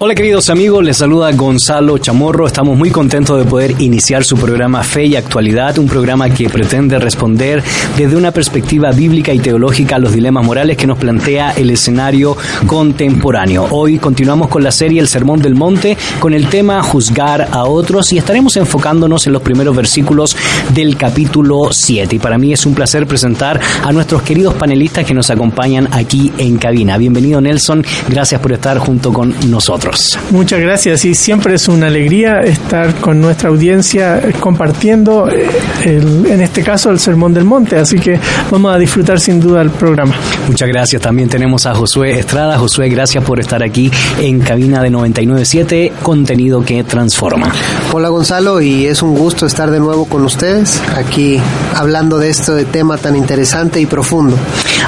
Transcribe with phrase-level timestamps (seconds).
[0.00, 2.46] Hola queridos amigos, les saluda Gonzalo Chamorro.
[2.46, 7.00] Estamos muy contentos de poder iniciar su programa Fe y Actualidad, un programa que pretende
[7.00, 7.64] responder
[7.96, 12.36] desde una perspectiva bíblica y teológica a los dilemas morales que nos plantea el escenario
[12.68, 13.66] contemporáneo.
[13.72, 18.12] Hoy continuamos con la serie El Sermón del Monte con el tema Juzgar a otros
[18.12, 20.36] y estaremos enfocándonos en los primeros versículos
[20.72, 22.14] del capítulo 7.
[22.14, 26.32] Y para mí es un placer presentar a nuestros queridos panelistas que nos acompañan aquí
[26.38, 26.96] en cabina.
[26.98, 29.87] Bienvenido Nelson, gracias por estar junto con nosotros.
[30.30, 35.48] Muchas gracias y siempre es una alegría estar con nuestra audiencia compartiendo eh,
[35.84, 38.18] en este caso el Sermón del Monte, así que
[38.50, 40.14] vamos a disfrutar sin duda el programa.
[40.46, 42.58] Muchas gracias, también tenemos a Josué Estrada.
[42.58, 47.50] Josué, gracias por estar aquí en cabina de 997, contenido que transforma.
[47.92, 51.40] Hola Gonzalo y es un gusto estar de nuevo con ustedes aquí
[51.74, 54.36] hablando de este tema tan interesante y profundo.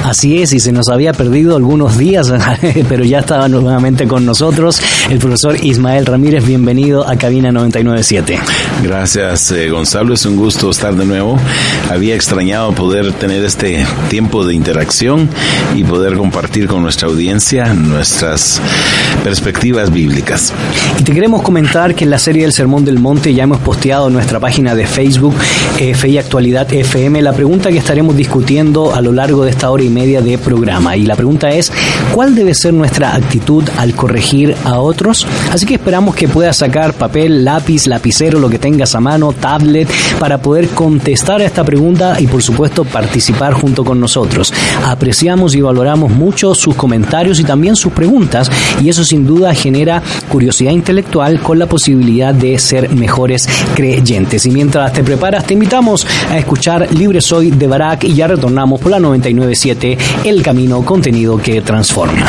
[0.03, 2.31] Así es, y se nos había perdido algunos días,
[2.89, 6.45] pero ya estaba nuevamente con nosotros el profesor Ismael Ramírez.
[6.45, 8.39] Bienvenido a Cabina 997.
[8.83, 10.13] Gracias, eh, Gonzalo.
[10.13, 11.37] Es un gusto estar de nuevo.
[11.89, 15.29] Había extrañado poder tener este tiempo de interacción
[15.75, 18.61] y poder compartir con nuestra audiencia nuestras
[19.23, 20.53] perspectivas bíblicas.
[20.99, 24.07] Y te queremos comentar que en la serie del Sermón del Monte ya hemos posteado
[24.07, 25.35] en nuestra página de Facebook,
[25.77, 29.69] eh, Fe y Actualidad FM, la pregunta que estaremos discutiendo a lo largo de esta
[29.69, 30.95] hora y media de programa.
[30.95, 31.71] Y la pregunta es,
[32.13, 35.25] ¿cuál debe ser nuestra actitud al corregir a otros?
[35.51, 39.89] Así que esperamos que puedas sacar papel, lápiz, lapicero, lo que tengas a mano, tablet,
[40.19, 44.53] para poder contestar a esta pregunta y por supuesto participar junto con nosotros.
[44.85, 48.49] Apreciamos y valoramos mucho sus comentarios y también sus preguntas
[48.81, 54.45] y eso sin duda genera curiosidad intelectual con la posibilidad de ser mejores creyentes.
[54.45, 58.79] Y mientras te preparas, te invitamos a escuchar Libre Soy de Barak y ya retornamos
[58.79, 62.25] por la 997, El Camino Contenido que Transforma.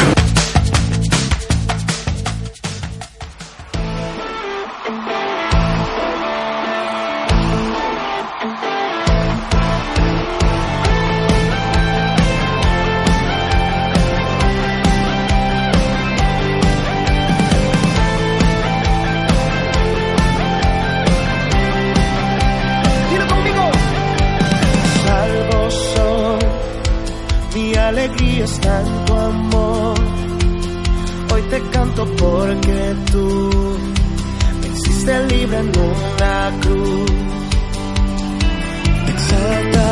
[28.44, 29.94] está tu amor.
[31.32, 33.50] Hoy te canto porque tú
[34.60, 37.10] me hiciste libre en una cruz.
[39.08, 39.91] Exalta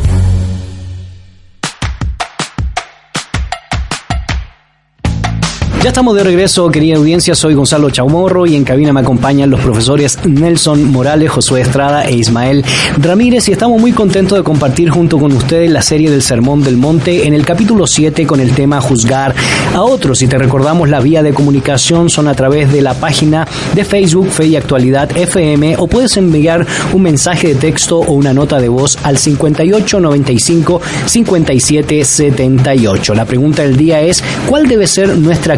[5.83, 7.33] Ya estamos de regreso, querida audiencia.
[7.33, 12.13] Soy Gonzalo Chaumorro y en cabina me acompañan los profesores Nelson Morales, Josué Estrada e
[12.13, 12.63] Ismael
[12.99, 13.49] Ramírez.
[13.49, 17.25] Y estamos muy contentos de compartir junto con ustedes la serie del Sermón del Monte
[17.25, 19.33] en el capítulo 7 con el tema Juzgar
[19.73, 20.19] a otros.
[20.19, 24.29] Si te recordamos, la vía de comunicación son a través de la página de Facebook
[24.29, 28.69] Fe y Actualidad FM o puedes enviar un mensaje de texto o una nota de
[28.69, 33.15] voz al 5895 5778.
[33.15, 35.57] La pregunta del día es: ¿cuál debe ser nuestra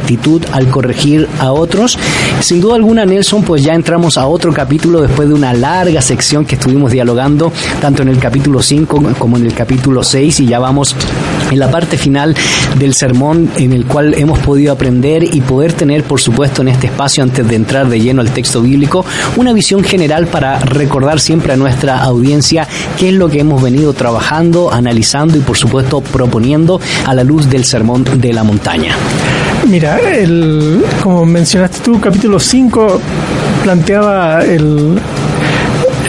[0.51, 1.97] al corregir a otros.
[2.39, 6.45] Sin duda alguna, Nelson, pues ya entramos a otro capítulo después de una larga sección
[6.45, 7.51] que estuvimos dialogando,
[7.81, 10.95] tanto en el capítulo 5 como en el capítulo 6, y ya vamos
[11.51, 12.35] en la parte final
[12.77, 16.87] del sermón en el cual hemos podido aprender y poder tener, por supuesto, en este
[16.87, 19.05] espacio, antes de entrar de lleno al texto bíblico,
[19.35, 22.67] una visión general para recordar siempre a nuestra audiencia
[22.97, 27.49] qué es lo que hemos venido trabajando, analizando y, por supuesto, proponiendo a la luz
[27.49, 28.95] del sermón de la montaña.
[29.73, 33.01] Mira, el, como mencionaste tú, capítulo 5
[33.63, 34.99] planteaba el,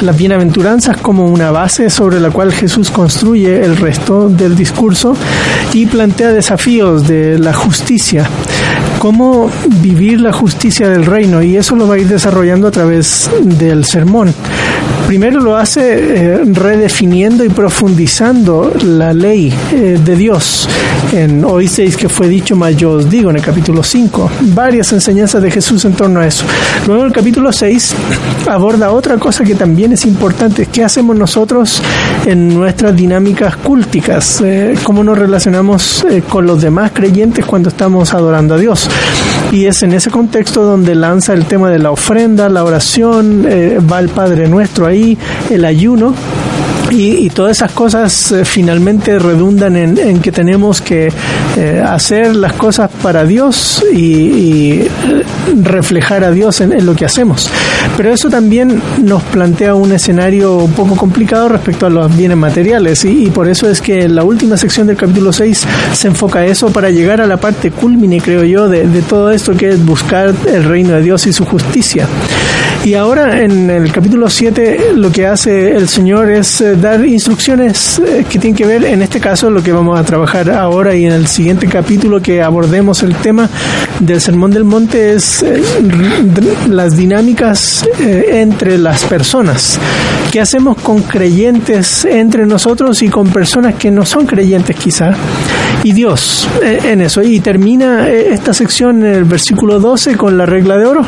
[0.02, 5.16] las bienaventuranzas como una base sobre la cual Jesús construye el resto del discurso
[5.72, 8.28] y plantea desafíos de la justicia,
[8.98, 13.30] cómo vivir la justicia del reino y eso lo va a ir desarrollando a través
[13.40, 14.34] del sermón.
[15.06, 20.68] Primero lo hace eh, redefiniendo y profundizando la ley eh, de Dios.
[21.12, 24.30] En oísteis que fue dicho, más yo os digo, en el capítulo 5.
[24.54, 26.44] Varias enseñanzas de Jesús en torno a eso.
[26.86, 27.94] Luego en el capítulo 6
[28.48, 30.66] aborda otra cosa que también es importante.
[30.72, 31.82] ¿Qué hacemos nosotros
[32.24, 34.40] en nuestras dinámicas cúlticas?
[34.40, 38.88] Eh, ¿Cómo nos relacionamos con los demás creyentes cuando estamos adorando a Dios?
[39.52, 43.46] Y es en ese contexto donde lanza el tema de la ofrenda, la oración,
[43.90, 45.16] va el Padre Nuestro ahí,
[45.50, 46.14] el ayuno
[46.90, 51.12] y, todas esas cosas eh, finalmente redundan en, que tenemos que
[51.56, 54.90] eh, hacer las cosas para Dios y, eh,
[55.62, 57.50] reflejar a Dios en, lo que hacemos.
[57.96, 63.04] Pero eso también nos plantea un escenario un poco complicado respecto a los bienes materiales
[63.04, 66.46] y, por eso es que en la última sección del capítulo 6 se enfoca a
[66.46, 69.84] eso para llegar a la parte culmine, creo yo, de, de todo esto que es
[69.84, 72.06] buscar el reino de Dios y su justicia.
[72.84, 78.26] Y ahora en el capítulo 7 lo que hace el Señor es dar instrucciones eh,
[78.28, 81.12] que tienen que ver, en este caso, lo que vamos a trabajar ahora y en
[81.12, 83.48] el siguiente capítulo que abordemos el tema
[84.00, 85.62] del Sermón del Monte es eh,
[86.68, 89.80] las dinámicas eh, entre las personas.
[90.30, 95.14] ¿Qué hacemos con creyentes entre nosotros y con personas que no son creyentes quizá?
[95.84, 97.22] Y Dios en eso.
[97.22, 101.06] Y termina esta sección en el versículo 12 con la regla de oro.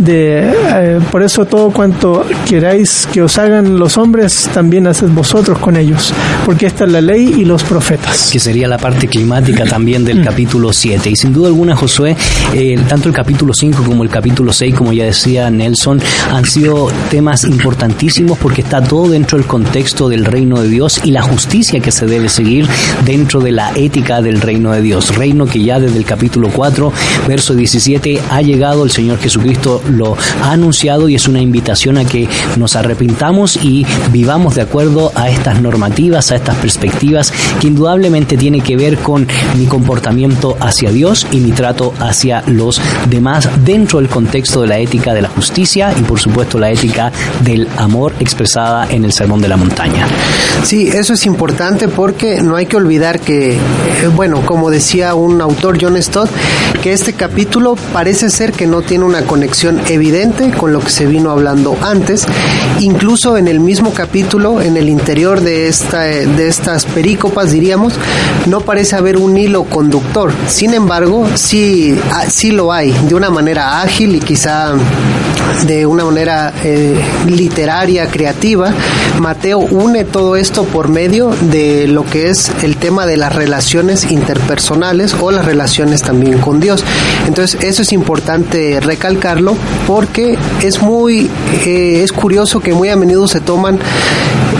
[0.00, 5.76] De, por eso todo cuanto queráis que os hagan los hombres, también haced vosotros con
[5.76, 6.12] ellos,
[6.44, 8.30] porque esta es la ley y los profetas.
[8.30, 10.24] Que sería la parte climática también del mm.
[10.24, 11.10] capítulo 7.
[11.10, 12.16] Y sin duda alguna, Josué,
[12.52, 16.88] eh, tanto el capítulo 5 como el capítulo 6, como ya decía Nelson, han sido
[17.10, 21.80] temas importantísimos porque está todo dentro del contexto del reino de Dios y la justicia
[21.80, 22.66] que se debe seguir
[23.04, 25.16] dentro de la ética del reino de Dios.
[25.16, 26.92] Reino que ya desde el capítulo 4,
[27.26, 32.04] verso 17, ha llegado, el Señor Jesucristo lo ha anunciado y es una invitación a
[32.04, 38.36] que nos arrepintamos y vivamos de acuerdo a estas normativas, a estas perspectivas, que indudablemente
[38.36, 43.98] tiene que ver con mi comportamiento hacia Dios y mi trato hacia los demás dentro
[43.98, 47.10] del contexto de la ética de la justicia y por supuesto la ética
[47.42, 50.06] del amor expresada en el Sermón de la Montaña.
[50.62, 53.58] Sí, eso es importante porque no hay que olvidar que, eh,
[54.14, 56.30] bueno, como decía un autor, John Stott,
[56.82, 61.06] que este capítulo parece ser que no tiene una conexión evidente con lo que se
[61.06, 62.26] vino hablando antes,
[62.80, 67.94] incluso en el mismo capítulo, en el interior de, esta, de estas perícopas, diríamos,
[68.46, 70.32] no parece haber un hilo conductor.
[70.46, 74.74] Sin embargo, sí, ah, sí lo hay, de una manera ágil y quizá
[75.66, 78.72] de una manera eh, literaria, creativa.
[79.18, 84.10] Mateo une todo esto por medio de lo que es el tema de las relaciones
[84.10, 86.84] interpersonales o las relaciones también con Dios.
[87.26, 89.56] Entonces, eso es importante recalcarlo
[89.86, 91.30] porque es muy,
[91.64, 93.78] eh, es curioso que muy a menudo se toman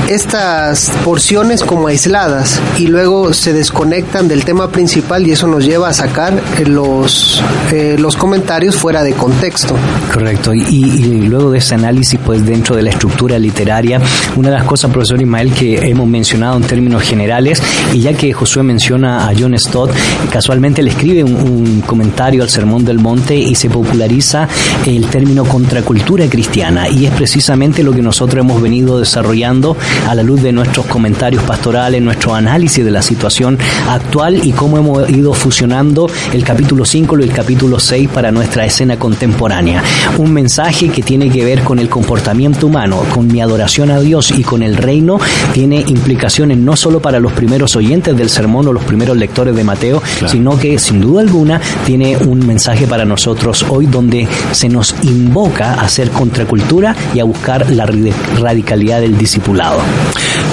[0.09, 5.89] estas porciones como aisladas y luego se desconectan del tema principal y eso nos lleva
[5.89, 9.77] a sacar los, eh, los comentarios fuera de contexto.
[10.13, 10.53] Correcto.
[10.55, 14.01] Y, y, luego de ese análisis, pues dentro de la estructura literaria,
[14.37, 17.63] una de las cosas, profesor Ismael, que hemos mencionado en términos generales,
[17.93, 19.91] y ya que Josué menciona a John Stott,
[20.31, 24.49] casualmente le escribe un, comentario al Sermón del Monte y se populariza
[24.87, 29.77] el término contracultura cristiana, y es precisamente lo que nosotros hemos venido desarrollando
[30.09, 34.79] a la luz de nuestros comentarios pastorales, nuestro análisis de la situación actual y cómo
[34.79, 39.83] hemos ido fusionando el capítulo 5 y el capítulo 6 para nuestra escena contemporánea.
[40.19, 44.33] Un mensaje que tiene que ver con el comportamiento humano, con mi adoración a Dios
[44.33, 45.19] y con el reino,
[45.53, 49.63] tiene implicaciones no solo para los primeros oyentes del sermón o los primeros lectores de
[49.63, 54.97] Mateo, sino que sin duda alguna tiene un mensaje para nosotros hoy donde se nos
[55.03, 59.79] invoca a hacer contracultura y a buscar la radicalidad del discipulado.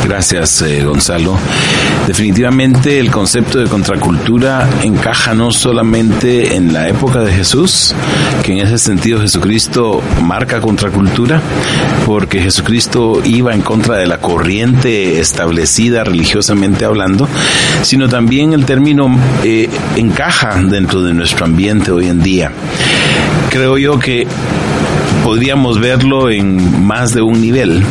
[0.05, 1.37] Gracias, eh, Gonzalo.
[2.07, 7.93] Definitivamente el concepto de contracultura encaja no solamente en la época de Jesús,
[8.43, 11.41] que en ese sentido Jesucristo marca contracultura,
[12.06, 17.27] porque Jesucristo iba en contra de la corriente establecida religiosamente hablando,
[17.84, 22.51] sino también el término eh, encaja dentro de nuestro ambiente hoy en día.
[23.50, 24.27] Creo yo que
[25.24, 27.84] podríamos verlo en más de un nivel.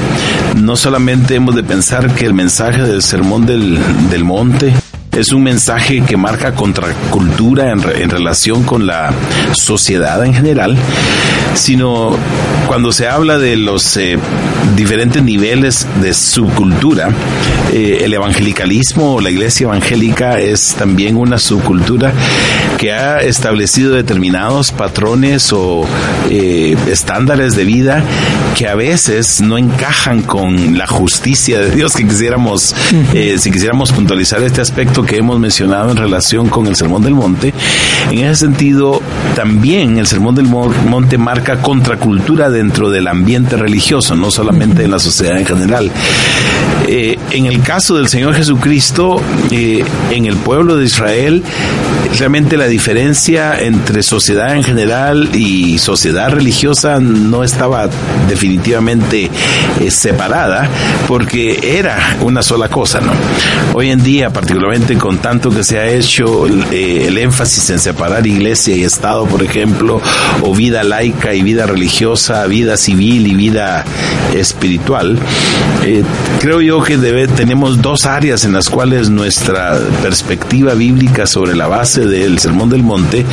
[0.57, 3.79] No solamente hemos de pensar que el mensaje del Sermón del,
[4.11, 4.75] del Monte
[5.12, 9.12] es un mensaje que marca contracultura en, en relación con la
[9.52, 10.76] sociedad en general,
[11.55, 12.17] sino
[12.71, 14.17] cuando se habla de los eh,
[14.76, 17.09] diferentes niveles de subcultura,
[17.73, 22.12] eh, el evangelicalismo o la iglesia evangélica es también una subcultura
[22.79, 25.85] que ha establecido determinados patrones o
[26.31, 28.05] eh, estándares de vida
[28.57, 32.75] que a veces no encajan con la justicia de Dios que quisiéramos,
[33.12, 37.52] si quisiéramos puntualizar este aspecto que hemos mencionado en relación con el Sermón del Monte.
[38.11, 39.00] En ese sentido,
[39.35, 44.99] también el Sermón del Monte marca contracultura dentro del ambiente religioso, no solamente en la
[44.99, 45.90] sociedad en general.
[46.87, 51.42] Eh, en el caso del Señor Jesucristo, eh, en el pueblo de Israel,
[52.19, 57.88] realmente la diferencia entre sociedad en general y sociedad religiosa no estaba
[58.28, 59.30] definitivamente
[59.80, 60.69] eh, separada,
[61.07, 63.12] porque era una sola cosa, ¿no?
[63.75, 68.76] Hoy en día, particularmente con tanto que se ha hecho el énfasis en separar iglesia
[68.76, 70.00] y Estado, por ejemplo,
[70.42, 73.85] o vida laica y vida religiosa, vida civil y vida
[74.35, 75.18] espiritual,
[76.40, 82.06] creo yo que tenemos dos áreas en las cuales nuestra perspectiva bíblica sobre la base
[82.06, 83.25] del Sermón del Monte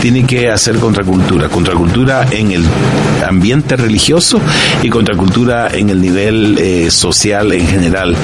[0.00, 1.48] tiene que hacer contracultura.
[1.48, 2.64] Contracultura en el
[3.26, 4.40] ambiente religioso
[4.82, 8.16] y contracultura en el nivel eh, social en general.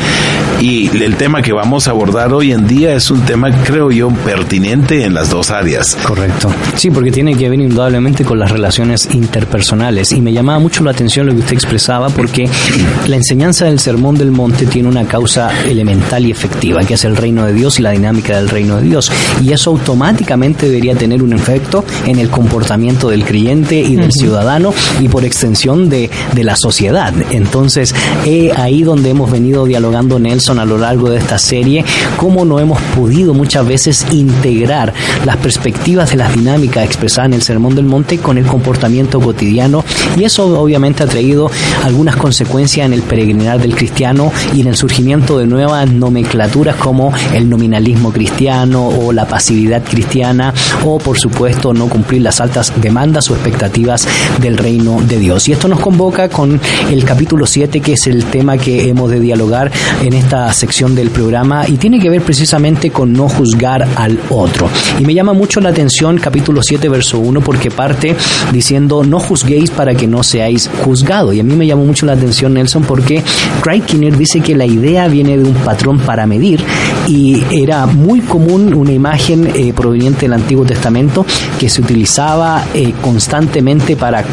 [0.60, 4.08] Y el tema que vamos a abordar hoy en día es un tema, creo yo,
[4.10, 5.96] pertinente en las dos áreas.
[6.04, 6.50] Correcto.
[6.76, 10.12] Sí, porque tiene que ver indudablemente con las relaciones interpersonales.
[10.12, 12.48] Y me llamaba mucho la atención lo que usted expresaba porque
[13.06, 17.16] la enseñanza del Sermón del Monte tiene una causa elemental y efectiva, que es el
[17.16, 19.12] reino de Dios y la dinámica del reino de Dios.
[19.42, 24.74] Y eso automáticamente debería tener un efecto en el comportamiento del creyente y del ciudadano
[25.00, 27.14] y por extensión de, de la sociedad.
[27.30, 27.94] Entonces,
[28.26, 31.84] es ahí donde hemos venido dialogando, Nelson, a lo largo de esta serie,
[32.16, 34.94] cómo no hemos podido muchas veces integrar
[35.26, 39.84] las perspectivas de las dinámicas expresadas en el Sermón del Monte con el comportamiento cotidiano
[40.16, 41.50] y eso obviamente ha traído
[41.84, 47.12] algunas consecuencias en el peregrinar del cristiano y en el surgimiento de nuevas nomenclaturas como
[47.34, 53.30] el nominalismo cristiano o la pasividad cristiana o por supuesto no cumplir las altas demandas
[53.30, 54.06] o expectativas
[54.40, 55.48] del reino de Dios.
[55.48, 56.58] Y esto nos convoca con
[56.90, 59.70] el capítulo 7 que es el tema que hemos de dialogar
[60.02, 62.61] en esta sección del programa y tiene que ver precisamente
[62.92, 64.68] con no juzgar al otro.
[65.00, 68.14] Y me llama mucho la atención capítulo 7 verso 1 porque parte
[68.52, 71.34] diciendo no juzguéis para que no seáis juzgados.
[71.34, 73.24] Y a mí me llamó mucho la atención Nelson porque
[73.62, 76.64] Craig Kinner dice que la idea viene de un patrón para medir
[77.08, 81.26] y era muy común una imagen eh, proveniente del Antiguo Testamento
[81.62, 84.24] que se utilizaba eh, constantemente para,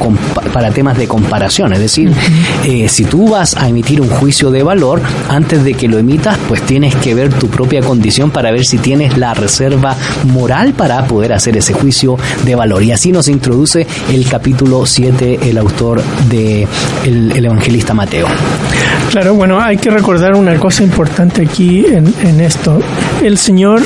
[0.51, 1.71] para temas de comparación.
[1.74, 2.12] Es decir,
[2.65, 6.39] eh, si tú vas a emitir un juicio de valor, antes de que lo emitas,
[6.48, 11.05] pues tienes que ver tu propia condición para ver si tienes la reserva moral para
[11.05, 12.81] poder hacer ese juicio de valor.
[12.81, 16.67] Y así nos introduce el capítulo 7 el autor de
[17.05, 18.25] el evangelista Mateo.
[19.12, 22.81] Claro, bueno, hay que recordar una cosa importante aquí en, en esto.
[23.21, 23.83] El Señor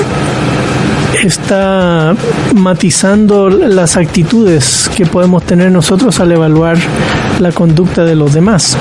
[1.27, 2.15] está
[2.53, 6.77] matizando las actitudes que podemos tener nosotros al evaluar
[7.39, 8.77] la conducta de los demás.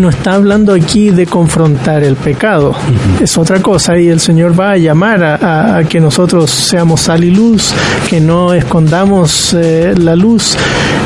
[0.00, 2.74] No está hablando aquí de confrontar el pecado,
[3.20, 7.30] es otra cosa y el Señor va a llamar a, que nosotros seamos sal y
[7.30, 7.72] luz,
[8.08, 10.56] que no escondamos eh, la luz,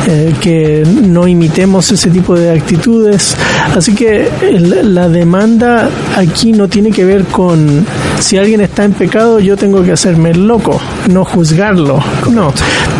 [0.07, 3.37] eh, que no imitemos ese tipo de actitudes.
[3.75, 4.31] Así que
[4.85, 7.85] la demanda aquí no tiene que ver con
[8.21, 10.81] si alguien está en pecado, yo tengo que hacerme el loco,
[11.11, 12.01] no juzgarlo.
[12.31, 12.53] No,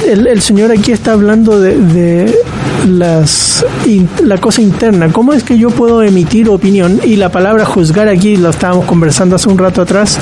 [0.07, 2.35] el, Señor aquí está hablando de,
[2.85, 3.65] las,
[4.23, 5.13] la cosa interna.
[5.13, 7.01] ¿Cómo es que yo puedo emitir opinión?
[7.05, 10.19] Y la palabra juzgar aquí, lo estábamos conversando hace un rato atrás,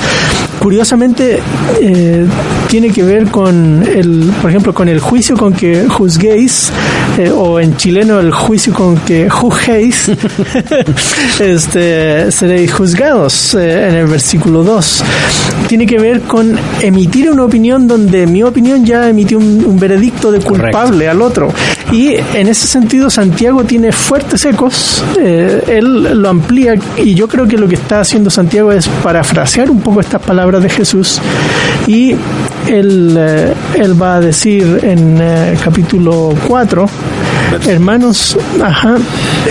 [0.59, 1.39] curiosamente
[1.81, 2.25] eh,
[2.73, 6.71] tiene que ver con el, por ejemplo, con el juicio con que juzguéis,
[7.19, 10.09] eh, o en chileno el juicio con que juzguéis,
[11.39, 15.03] este, seréis juzgados eh, en el versículo 2.
[15.67, 20.39] Tiene que ver con emitir una opinión donde mi opinión ya emitió un, veredicto de
[20.39, 21.53] culpable al otro.
[21.91, 27.55] Y en ese sentido Santiago tiene fuertes ecos, él lo amplía y yo creo que
[27.55, 31.21] lo que está haciendo Santiago es parafrasear un poco estas palabras de Jesús
[31.85, 32.15] y
[32.67, 36.85] él, eh, él va a decir en eh, capítulo 4
[37.67, 38.97] Hermanos, ajá,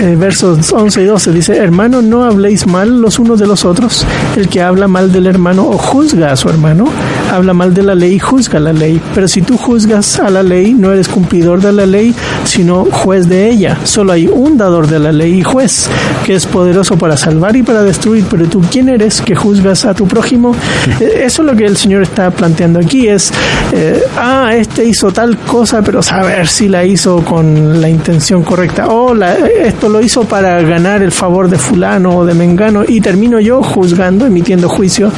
[0.01, 4.05] eh, versos 11 y 12 dice, hermanos, no habléis mal los unos de los otros.
[4.37, 6.87] El que habla mal del hermano o juzga a su hermano,
[7.33, 9.01] habla mal de la ley y juzga la ley.
[9.14, 12.14] Pero si tú juzgas a la ley, no eres cumplidor de la ley,
[12.45, 13.79] sino juez de ella.
[13.85, 15.88] Solo hay un dador de la ley y juez,
[16.25, 18.27] que es poderoso para salvar y para destruir.
[18.31, 20.55] Pero tú, ¿quién eres que juzgas a tu prójimo?
[21.01, 23.33] Eh, eso es lo que el Señor está planteando aquí, es,
[23.73, 28.88] eh, ah, este hizo tal cosa, pero saber si la hizo con la intención correcta.
[28.88, 33.40] O esto lo hizo para ganar el favor de fulano o de mengano y termino
[33.40, 35.11] yo juzgando, emitiendo juicio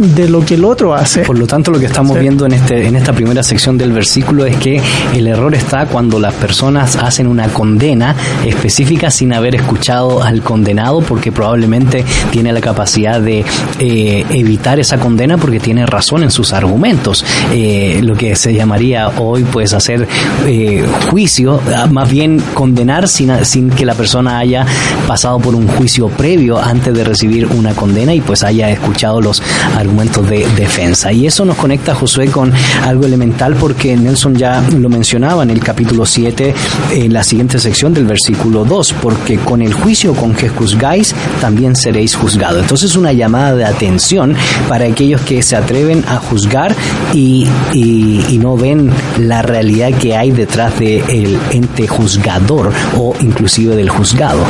[0.00, 1.22] de lo que el otro hace.
[1.22, 4.44] Por lo tanto, lo que estamos viendo en, este, en esta primera sección del versículo
[4.44, 4.80] es que
[5.14, 11.00] el error está cuando las personas hacen una condena específica sin haber escuchado al condenado
[11.00, 13.44] porque probablemente tiene la capacidad de
[13.78, 17.24] eh, evitar esa condena porque tiene razón en sus argumentos.
[17.52, 20.08] Eh, lo que se llamaría hoy pues hacer
[20.46, 24.66] eh, juicio, más bien condenar sin, sin que la persona haya
[25.06, 29.40] pasado por un juicio previo antes de recibir una condena y pues haya escuchado los
[29.40, 31.12] argumentos de defensa.
[31.12, 35.60] Y eso nos conecta, Josué, con algo elemental porque Nelson ya lo mencionaba en el
[35.60, 36.54] capítulo 7,
[36.92, 41.76] en la siguiente sección del versículo 2, porque con el juicio con que juzgáis, también
[41.76, 42.62] seréis juzgados.
[42.62, 44.34] Entonces una llamada de atención
[44.68, 46.74] para aquellos que se atreven a juzgar
[47.12, 53.88] y, y, no ven la realidad que hay detrás del ente juzgador o inclusive del
[53.88, 54.44] juzgado.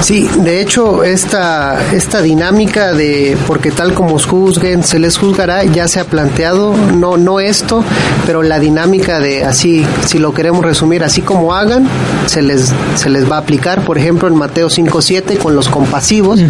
[0.00, 4.26] Sí, de hecho, esta, esta dinámica de porque tal como os
[4.60, 7.82] juzguen, se les juzgará, ya se ha planteado, no, no esto,
[8.26, 11.88] pero la dinámica de así, si lo queremos resumir, así como hagan,
[12.26, 16.40] se les, se les va a aplicar, por ejemplo, en Mateo 5.7 con los compasivos,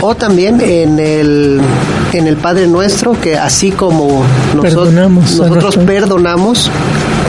[0.00, 1.60] o también en el,
[2.12, 6.70] en el Padre Nuestro, que así como nosotros, nosotros perdonamos,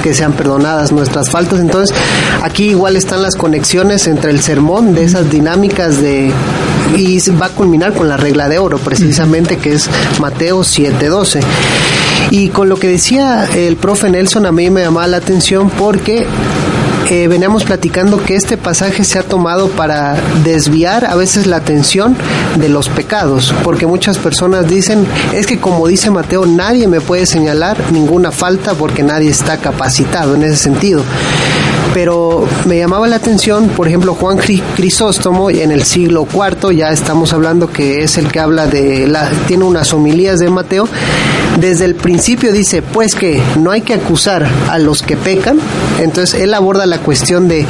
[0.02, 1.60] que sean perdonadas nuestras faltas.
[1.60, 1.96] Entonces,
[2.42, 6.32] aquí igual están las conexiones entre el sermón de esas dinámicas de
[6.96, 11.42] y va a culminar con la regla de oro, precisamente que es Mateo 7:12.
[12.32, 16.26] Y con lo que decía el profe Nelson a mí me llamaba la atención porque
[17.10, 22.16] eh, veníamos platicando que este pasaje se ha tomado para desviar a veces la atención
[22.58, 27.26] de los pecados, porque muchas personas dicen, es que como dice Mateo, nadie me puede
[27.26, 31.04] señalar ninguna falta porque nadie está capacitado en ese sentido
[31.94, 37.34] pero me llamaba la atención, por ejemplo, Juan Crisóstomo en el siglo IV, ya estamos
[37.34, 40.88] hablando que es el que habla de, la, tiene unas homilías de Mateo,
[41.60, 45.60] desde el principio dice, pues que no hay que acusar a los que pecan,
[46.00, 47.66] entonces él aborda la cuestión de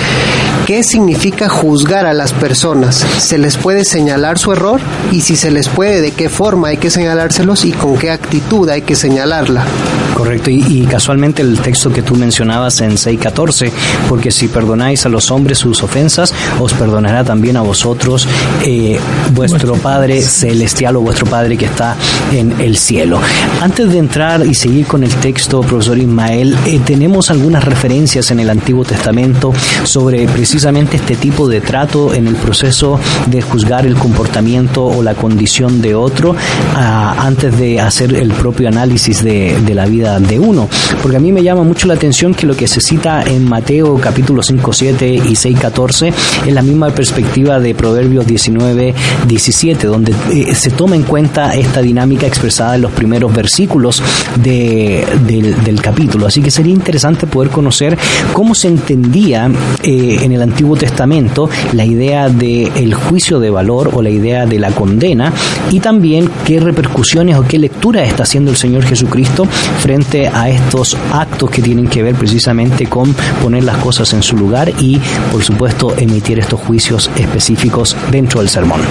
[0.65, 4.79] qué significa juzgar a las personas, se les puede señalar su error
[5.11, 8.69] y si se les puede, de qué forma hay que señalárselos y con qué actitud
[8.69, 9.65] hay que señalarla.
[10.13, 13.71] Correcto, y, casualmente el texto que tú mencionabas en 6.14,
[14.07, 18.27] porque si perdonáis a los hombres sus ofensas, os perdonará también a vosotros
[18.63, 18.99] eh,
[19.33, 21.95] vuestro Padre celestial o vuestro Padre que está
[22.31, 23.19] en el cielo.
[23.61, 28.39] Antes de entrar y seguir con el texto, profesor Ismael, eh, tenemos algunas referencias en
[28.39, 29.51] el Antiguo Testamento
[29.83, 35.15] sobre precisamente este tipo de trato en el proceso de juzgar el comportamiento o la
[35.15, 36.35] condición de otro
[36.75, 40.67] ah, antes de hacer el propio análisis de, de la vida de uno.
[41.01, 43.95] Porque a mí me llama mucho la atención que lo que se cita en Mateo
[43.95, 46.13] capítulo 5, 7 y 6, 14
[46.45, 48.93] es la misma perspectiva de Proverbios 19,
[49.25, 54.03] 17, donde eh, se toma en cuenta esta dinámica expresada en los primeros versículos
[54.41, 56.27] de, del, capítulo.
[56.27, 57.97] Así que sería interesante poder conocer
[58.33, 59.49] cómo se entendía
[59.81, 64.59] eh, en el Antiguo Testamento la idea del juicio de valor o la idea de
[64.59, 65.33] la condena
[65.71, 69.45] y también qué repercusiones o qué lectura está haciendo el Señor Jesucristo
[69.79, 69.92] frente
[70.33, 74.73] a estos actos que tienen que ver precisamente con poner las cosas en su lugar
[74.79, 74.99] y,
[75.31, 78.81] por supuesto, emitir estos juicios específicos dentro del sermón.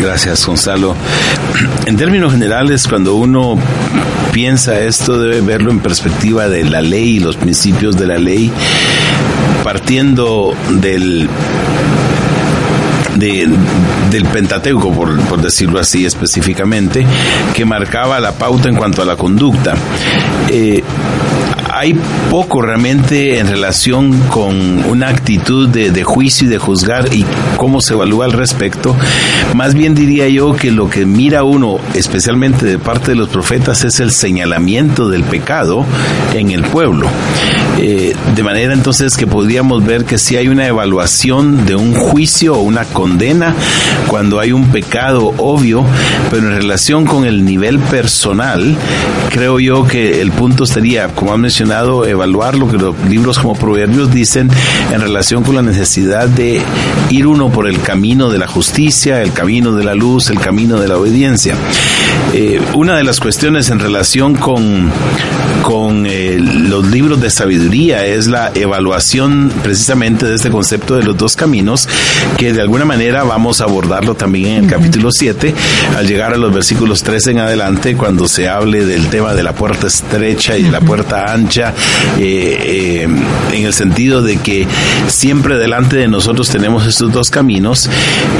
[0.00, 0.94] Gracias, Gonzalo.
[1.86, 3.58] En términos generales, cuando uno
[4.32, 8.52] piensa esto, debe verlo en perspectiva de la ley y los principios de la ley,
[9.64, 11.28] partiendo del
[13.18, 17.06] del Pentateuco, por, decirlo así específicamente,
[17.54, 19.74] que marcaba la pauta en cuanto a la conducta.
[20.48, 20.82] Eh,
[21.76, 21.94] hay
[22.30, 27.26] poco realmente en relación con una actitud de, juicio y de juzgar y
[27.58, 28.96] cómo se evalúa al respecto.
[29.54, 33.84] Más bien diría yo que lo que mira uno, especialmente de parte de los profetas,
[33.84, 35.84] es el señalamiento del pecado
[36.34, 37.08] en el pueblo.
[37.78, 42.54] Eh, de manera entonces que podríamos ver que si hay una evaluación de un juicio
[42.54, 43.54] o una condena
[44.08, 45.84] cuando hay un pecado obvio,
[46.30, 48.76] pero en relación con el nivel personal,
[49.30, 53.54] creo yo que el punto sería, como han mencionado, evaluar lo que los libros como
[53.54, 54.50] Proverbios dicen
[54.92, 56.62] en relación con la necesidad de
[57.10, 60.78] ir uno por el camino de la justicia, el camino de la luz, el camino
[60.80, 61.54] de la obediencia.
[62.34, 64.90] Eh, una de las cuestiones en relación con,
[65.62, 71.16] con eh, los libros de sabiduría es la evaluación precisamente de este concepto de los
[71.16, 71.88] dos caminos,
[72.36, 75.54] que de alguna manera vamos a abordarlo también en el capítulo 7,
[75.96, 79.54] al llegar a los versículos 3 en adelante, cuando se hable del tema de la
[79.54, 81.74] puerta estrecha y de la puerta ancha eh,
[82.18, 83.08] eh,
[83.52, 84.66] en el sentido de que
[85.08, 87.88] siempre delante de nosotros tenemos estos dos caminos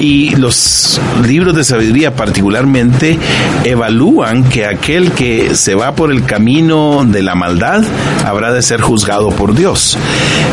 [0.01, 3.19] y los libros de sabiduría particularmente
[3.65, 7.83] evalúan que aquel que se va por el camino de la maldad
[8.25, 9.97] habrá de ser juzgado por Dios.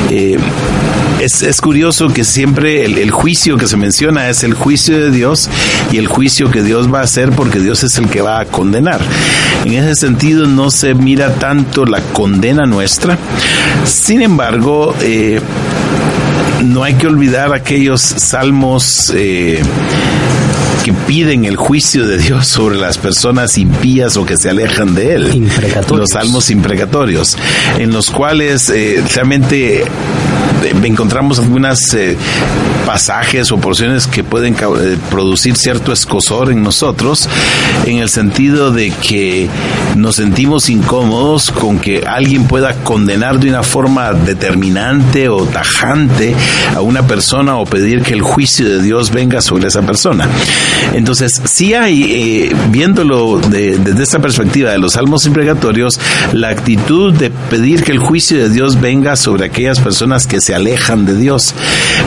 [0.10, 0.38] Eh,
[1.24, 5.50] es, curioso que siempre el, juicio que se menciona es el juicio de Dios
[5.90, 8.46] y el juicio que Dios va a hacer porque Dios es el que va a
[8.46, 9.00] condenar.
[9.64, 13.18] En ese sentido no se mira tanto la condena nuestra.
[13.86, 15.42] Sin embargo, eh,
[16.64, 19.62] no hay que olvidar aquellos salmos eh,
[20.84, 25.16] que piden el juicio de Dios sobre las personas impías o que se alejan de
[25.16, 25.52] Él.
[25.90, 27.38] Los salmos imprecatorios,
[27.78, 29.86] en los cuales eh, realmente
[30.64, 32.18] encontramos algunas eh,
[32.86, 37.28] pasajes o porciones que pueden eh, producir cierto escosor en nosotros,
[37.86, 39.50] en el sentido de que
[39.96, 46.36] nos sentimos incómodos con que alguien pueda condenar de una forma determinante o tajante
[46.76, 50.28] a una persona o pedir que el juicio de Dios venga sobre esa persona.
[50.94, 56.00] Entonces, si hay, eh, viéndolo desde esta perspectiva de los salmos impregatorios,
[56.34, 60.53] la actitud de pedir que el juicio de Dios venga sobre aquellas personas que se
[60.54, 61.54] alejan de Dios.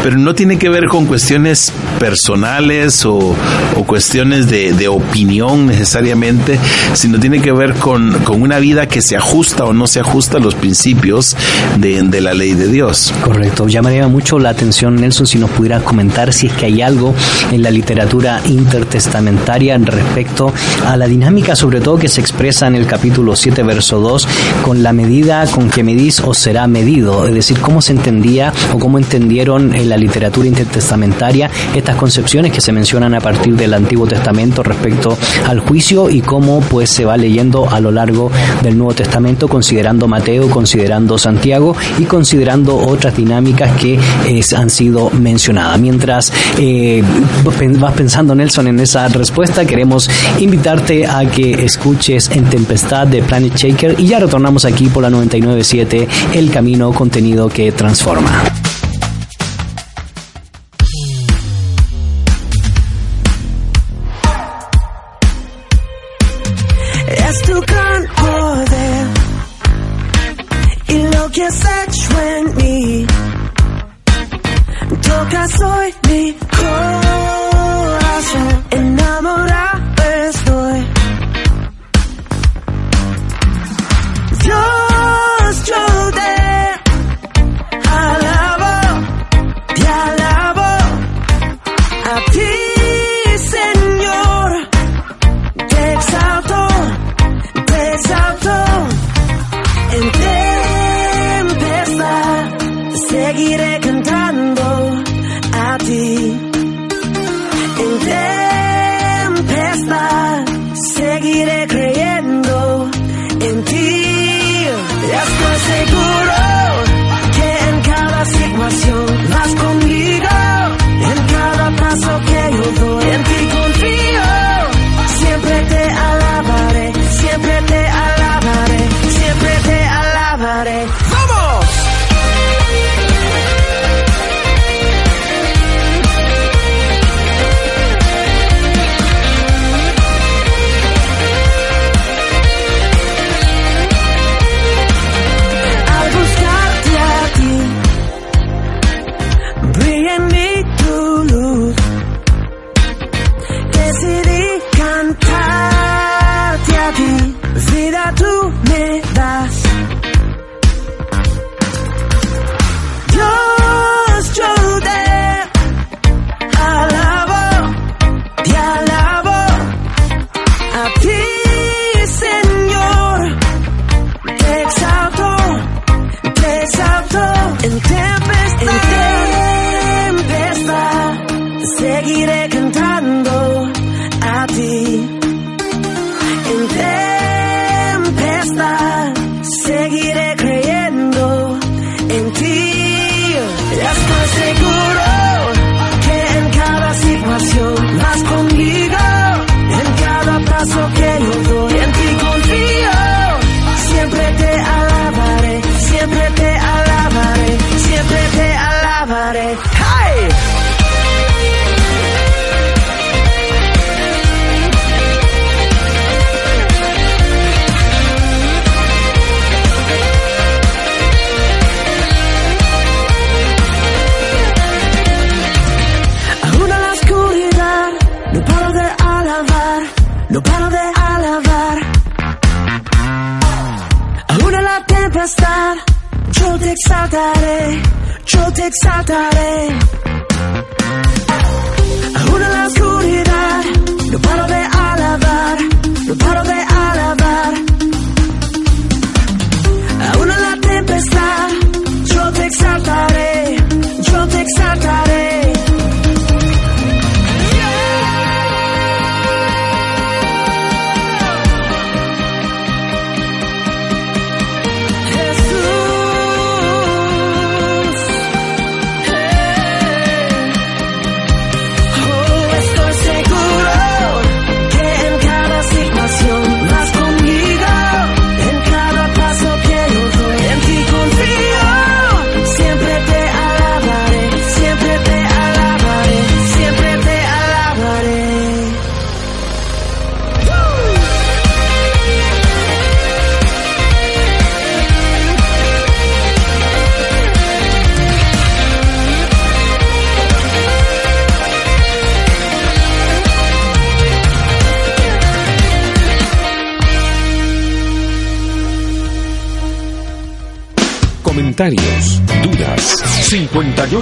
[0.03, 3.35] Pero no tiene que ver con cuestiones personales o,
[3.87, 6.59] cuestiones de, opinión necesariamente,
[6.95, 10.41] sino tiene que ver con, una vida que se ajusta o no se ajusta a
[10.41, 11.37] los principios
[11.79, 13.13] de, de la ley de Dios.
[13.23, 13.69] Correcto.
[13.69, 17.15] Llamaría mucho la atención, Nelson, si nos pudiera comentar si es que hay algo
[17.53, 20.53] en la literatura intertestamentaria respecto
[20.85, 24.29] a la dinámica, sobre todo que se expresa en el capítulo 7, verso 2,
[24.63, 27.27] con la medida con que medís os será medido.
[27.27, 28.17] Es decir, cómo se entiende
[28.73, 33.73] o cómo entendieron en la literatura intertestamentaria estas concepciones que se mencionan a partir del
[33.73, 38.31] Antiguo Testamento respecto al juicio y cómo pues se va leyendo a lo largo
[38.63, 43.99] del Nuevo Testamento considerando Mateo, considerando Santiago y considerando otras dinámicas que
[44.57, 45.81] han sido mencionadas.
[45.81, 47.03] Mientras eh,
[47.79, 53.55] vas pensando Nelson en esa respuesta, queremos invitarte a que escuches En Tempestad de Planet
[53.55, 58.66] Shaker y ya retornamos aquí por la 997 El Camino Contenido que transforma forma.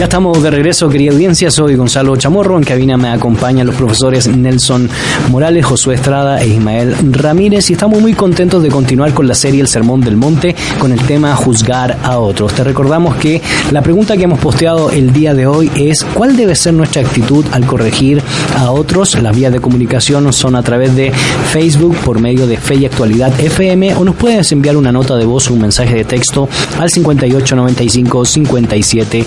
[0.01, 1.51] Ya estamos de regreso, querida audiencia.
[1.51, 2.57] Soy Gonzalo Chamorro.
[2.57, 4.89] En cabina me acompañan los profesores Nelson
[5.29, 7.69] Morales, Josué Estrada e Ismael Ramírez.
[7.69, 10.99] Y estamos muy contentos de continuar con la serie El Sermón del Monte con el
[11.03, 12.51] tema Juzgar a otros.
[12.51, 16.55] Te recordamos que la pregunta que hemos posteado el día de hoy es: ¿cuál debe
[16.55, 18.23] ser nuestra actitud al corregir
[18.57, 19.21] a otros?
[19.21, 23.39] Las vías de comunicación son a través de Facebook por medio de Fe y Actualidad
[23.39, 26.89] FM o nos puedes enviar una nota de voz o un mensaje de texto al
[26.89, 29.25] 5895 57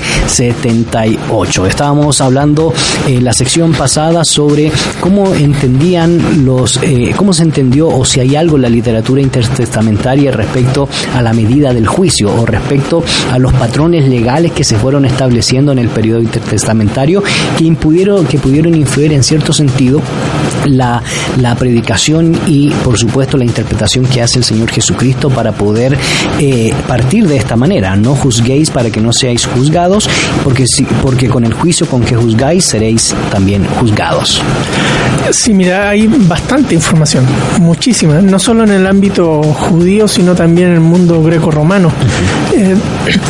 [0.64, 1.66] 78.
[1.66, 2.72] Estábamos hablando
[3.07, 8.35] en la sección pasada sobre cómo entendían los, eh, cómo se entendió o si hay
[8.35, 13.53] algo en la literatura intertestamentaria respecto a la medida del juicio o respecto a los
[13.53, 17.22] patrones legales que se fueron estableciendo en el periodo intertestamentario
[17.59, 20.00] que impudieron, que pudieron influir en cierto sentido
[20.66, 21.03] la,
[21.40, 25.96] la predicación y por supuesto la interpretación que hace el Señor Jesucristo para poder
[26.38, 27.96] eh, partir de esta manera.
[27.96, 30.09] No juzguéis para que no seáis juzgados,
[30.42, 34.42] porque, si, porque con el juicio con que juzgáis seréis también juzgados.
[35.31, 37.24] Sí, mira, hay bastante información,
[37.61, 41.90] muchísima, no solo en el ámbito judío, sino también en el mundo greco-romano.
[42.55, 42.77] Eh,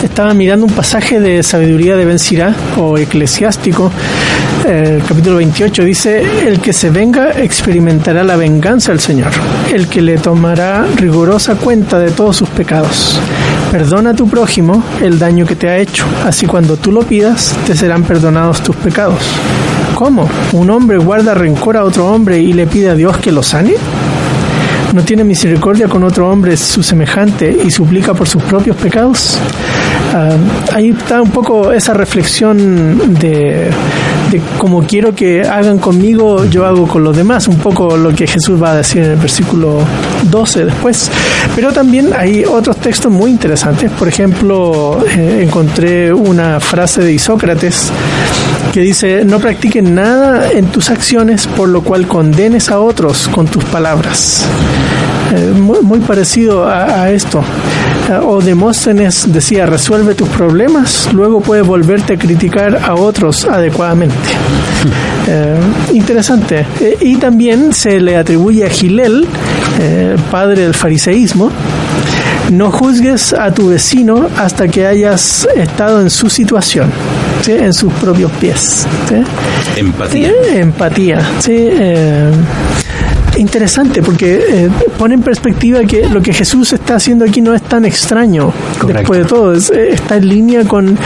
[0.03, 3.92] estaba mirando un pasaje de sabiduría de Ben Sirá, o eclesiástico,
[5.07, 9.31] capítulo 28, dice, el que se venga experimentará la venganza del Señor,
[9.70, 13.20] el que le tomará rigurosa cuenta de todos sus pecados.
[13.70, 17.55] Perdona a tu prójimo el daño que te ha hecho, así cuando tú lo pidas,
[17.66, 19.22] te serán perdonados tus pecados.
[19.96, 20.29] ¿Cómo?
[20.53, 23.74] ¿Un hombre guarda rencor a otro hombre y le pide a Dios que lo sane?
[24.94, 29.37] ¿No tiene misericordia con otro hombre su semejante y suplica por sus propios pecados?
[30.14, 30.37] Ah,
[30.72, 33.70] ahí está un poco esa reflexión de,
[34.30, 38.28] de como quiero que hagan conmigo, yo hago con los demás, un poco lo que
[38.28, 39.80] Jesús va a decir en el versículo
[40.30, 41.11] 12 después.
[41.57, 43.90] Pero también hay otros textos muy interesantes.
[43.90, 47.90] Por ejemplo, eh, encontré una frase de Isócrates
[48.75, 53.47] que dice, no practiquen nada en tus acciones por lo cual condenes a otros con
[53.47, 54.45] tus palabras.
[55.33, 57.39] Eh, muy, muy parecido a, a esto.
[58.11, 64.17] Eh, O Demóstenes decía, resuelve tus problemas, luego puedes volverte a criticar a otros adecuadamente.
[65.27, 65.57] Eh,
[65.95, 66.67] interesante.
[67.01, 69.27] Y también se le atribuye a Gilel,
[70.31, 71.51] padre del fariseísmo,
[72.53, 76.91] no juzgues a tu vecino hasta que hayas estado en su situación,
[77.44, 77.52] ¿sí?
[77.52, 78.87] en sus propios pies.
[79.09, 79.14] ¿sí?
[79.80, 80.28] Empatía.
[80.30, 81.52] Eh, empatía, sí.
[81.57, 82.30] eh,
[83.37, 87.62] interesante porque eh, pone en perspectiva que lo que Jesús está haciendo aquí no es
[87.62, 88.52] tan extraño.
[88.78, 88.98] Correcto.
[88.98, 90.96] Después de todo, es- eh, está en línea con,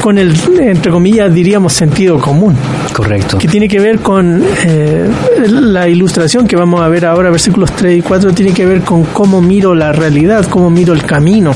[0.00, 2.54] con el, entre comillas, diríamos sentido común
[2.92, 3.36] Correcto.
[3.38, 5.08] que tiene que ver con eh,
[5.50, 9.04] la ilustración que vamos a ver ahora, versículos 3 y 4, tiene que ver con
[9.06, 11.52] cómo miro la realidad, cómo miro el camino.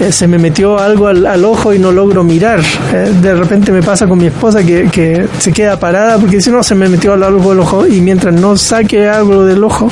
[0.00, 2.60] Eh, se me metió algo al, al ojo y no logro mirar.
[2.92, 6.50] Eh, de repente me pasa con mi esposa que, que se queda parada porque dice,
[6.50, 9.88] no, se me metió algo del ojo y mientras no saque algo del ojo,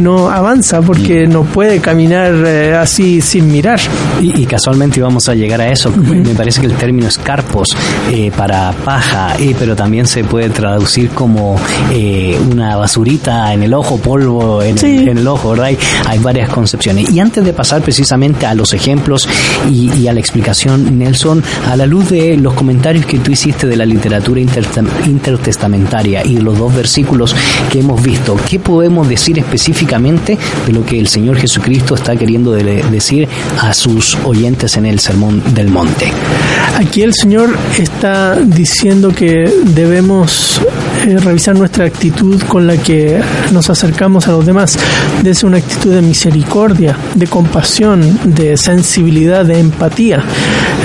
[0.00, 3.80] no avanza porque no puede caminar eh, así sin mirar.
[4.20, 5.90] Y, y casualmente íbamos a llegar a eso.
[5.96, 7.68] Me parece que el término es carpos
[8.10, 11.56] eh, para paja, eh, pero también se puede traducir como
[11.92, 14.98] eh, una basurita en el ojo, polvo en, Sí.
[14.98, 15.66] el, en el ojo, ¿verdad?
[15.66, 17.10] Hay, hay varias concepciones.
[17.10, 19.28] Y antes de pasar precisamente a los ejemplos
[19.70, 23.76] y, a la explicación, Nelson, a la luz de los comentarios que tú hiciste de
[23.76, 27.34] la literatura intertestamentaria y de los dos versículos
[27.70, 32.52] que hemos visto, ¿qué podemos decir específicamente de lo que el Señor Jesucristo está queriendo
[32.52, 33.28] de- decir
[33.60, 36.12] a sus oyentes en el Sermón del Monte?
[36.76, 40.60] Aquí el Señor está diciendo que debemos
[41.06, 43.20] eh, revisar nuestra actitud con la que
[43.52, 44.76] nos acercamos a los demás.
[45.22, 50.18] Ser una actitud de misericordia, de compasión, de sensibilidad, de empatía.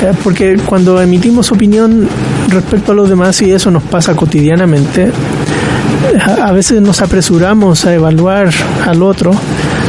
[0.01, 2.07] Eh, porque cuando emitimos opinión
[2.49, 5.11] respecto a los demás, y eso nos pasa cotidianamente,
[6.25, 8.49] a a veces nos apresuramos a evaluar
[8.85, 9.31] al otro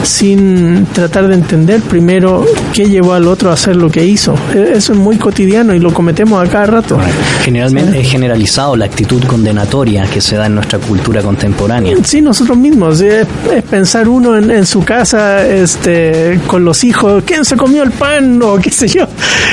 [0.03, 4.35] sin tratar de entender primero qué llevó al otro a hacer lo que hizo.
[4.55, 6.99] E- Eso es muy cotidiano y lo cometemos a cada rato.
[7.43, 11.97] Generalmente es generalizado la actitud condenatoria que se da en nuestra cultura contemporánea.
[12.05, 13.01] Sí, nosotros mismos.
[13.01, 17.83] Es, es pensar uno en, en su casa este, con los hijos, ¿quién se comió
[17.83, 18.41] el pan?
[18.43, 19.07] O qué sé yo.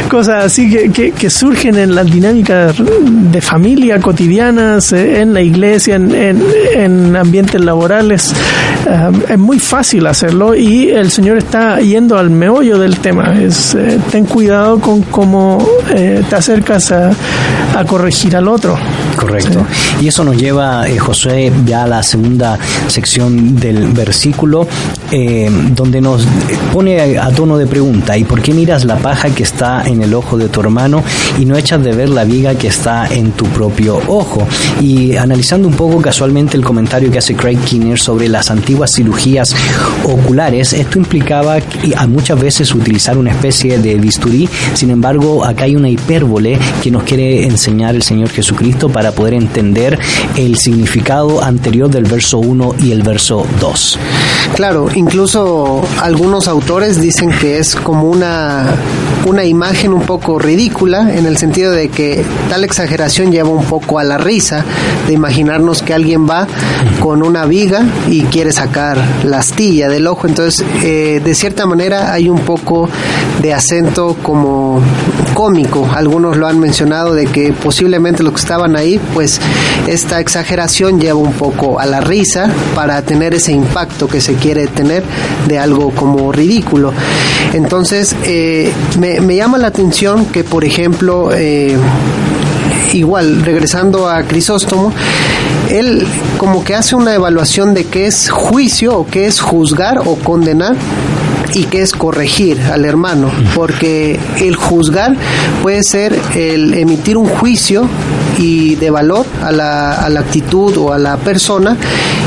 [0.10, 5.42] Cosas así que, que, que surgen en las dinámicas de familia cotidianas, eh, en la
[5.42, 6.44] iglesia, en, en,
[6.76, 8.34] en ambientes laborales.
[8.88, 13.40] Ah, es muy fácil hacerlo y el Señor está yendo al meollo del tema.
[13.42, 17.12] Es, eh, ten cuidado con cómo eh, te acercas a,
[17.76, 18.78] a corregir al otro.
[19.20, 19.66] Correcto.
[20.00, 22.58] Y eso nos lleva, eh, José, ya a la segunda
[22.88, 24.66] sección del versículo,
[25.12, 26.26] eh, donde nos
[26.72, 30.02] pone a, a tono de pregunta, ¿y por qué miras la paja que está en
[30.02, 31.04] el ojo de tu hermano
[31.38, 34.48] y no echas de ver la viga que está en tu propio ojo?
[34.80, 39.54] Y analizando un poco casualmente el comentario que hace Craig Kinner sobre las antiguas cirugías
[40.06, 41.58] oculares, esto implicaba
[41.98, 46.90] a muchas veces utilizar una especie de bisturí, sin embargo, acá hay una hipérbole que
[46.90, 49.98] nos quiere enseñar el Señor Jesucristo para poder entender
[50.36, 54.00] el significado anterior del verso 1 y el verso 2.
[54.56, 58.66] Claro, incluso algunos autores dicen que es como una,
[59.26, 64.00] una imagen un poco ridícula en el sentido de que tal exageración lleva un poco
[64.00, 64.66] a la risa
[65.08, 66.48] de imaginarnos que alguien va
[67.00, 70.28] con una viga y quiere sacar la astilla del ojo.
[70.28, 72.90] Entonces, eh, de cierta manera hay un poco
[73.42, 74.82] de acento como
[75.34, 75.90] cómico.
[75.94, 79.40] Algunos lo han mencionado de que posiblemente los que estaban ahí, pues
[79.88, 84.68] esta exageración lleva un poco a la risa para tener ese impacto que se quiere
[84.68, 85.04] tener
[85.48, 86.94] de algo como ridículo.
[87.54, 91.78] Entonces, eh, me, me llama la atención que, por ejemplo, eh,
[92.94, 94.94] igual, regresando a Crisóstomo,
[95.70, 96.06] él
[96.38, 100.76] como que hace una evaluación de qué es juicio o qué es juzgar o condenar
[101.54, 105.16] y que es corregir al hermano, porque el juzgar
[105.62, 107.88] puede ser el emitir un juicio
[108.38, 111.78] y de valor a la, a la actitud o a la persona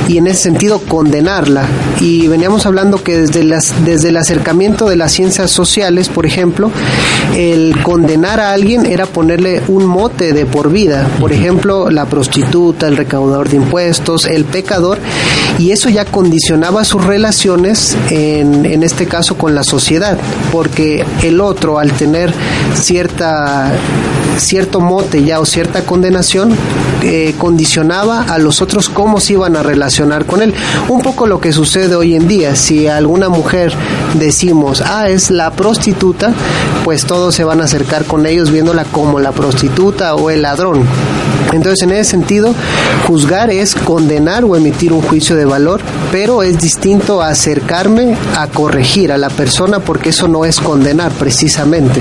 [0.09, 1.67] y en ese sentido condenarla.
[2.01, 6.71] Y veníamos hablando que desde, las, desde el acercamiento de las ciencias sociales, por ejemplo,
[7.35, 11.09] el condenar a alguien era ponerle un mote de por vida.
[11.21, 14.99] Por ejemplo, la prostituta, el recaudador de impuestos, el pecador,
[15.59, 20.17] y eso ya condicionaba sus relaciones, en, en este caso con la sociedad,
[20.51, 22.33] porque el otro, al tener
[22.73, 23.71] cierta,
[24.39, 26.57] cierto mote ya o cierta condenación,
[27.03, 30.55] eh, condicionaba a los otros cómo se iban a relacionar con él.
[30.89, 33.75] Un poco lo que sucede hoy en día, si a alguna mujer
[34.15, 36.33] decimos, ah, es la prostituta,
[36.83, 40.87] pues todos se van a acercar con ellos viéndola como la prostituta o el ladrón.
[41.53, 42.55] Entonces, en ese sentido,
[43.07, 45.81] juzgar es condenar o emitir un juicio de valor,
[46.11, 51.13] pero es distinto a acercarme a corregir a la persona porque eso no es condenar
[51.13, 52.01] precisamente.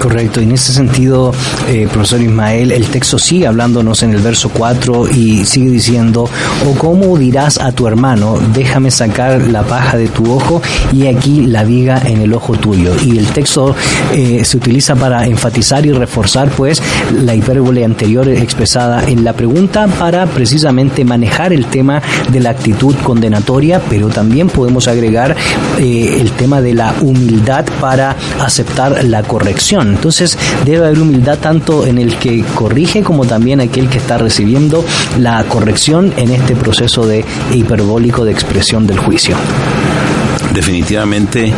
[0.00, 1.32] Correcto, y en ese sentido,
[1.68, 6.28] eh, profesor Ismael, el texto sigue hablándonos en el verso 4 y sigue diciendo,
[6.66, 11.46] o cómo dirás a tu hermano, déjame sacar la paja de tu ojo y aquí
[11.46, 12.94] la viga en el ojo tuyo.
[13.04, 13.74] Y el texto
[14.12, 16.82] eh, se utiliza para enfatizar y reforzar pues
[17.22, 22.94] la hipérbole anterior expresada en la pregunta para precisamente manejar el tema de la actitud
[23.02, 25.36] condenatoria, pero también podemos agregar
[25.78, 29.90] eh, el tema de la humildad para aceptar la corrección.
[29.90, 34.84] Entonces debe haber humildad tanto en el que corrige como también aquel que está recibiendo
[35.18, 39.36] la corrección en este proceso de hiperbólico de expresión del juicio.
[40.54, 41.52] Definitivamente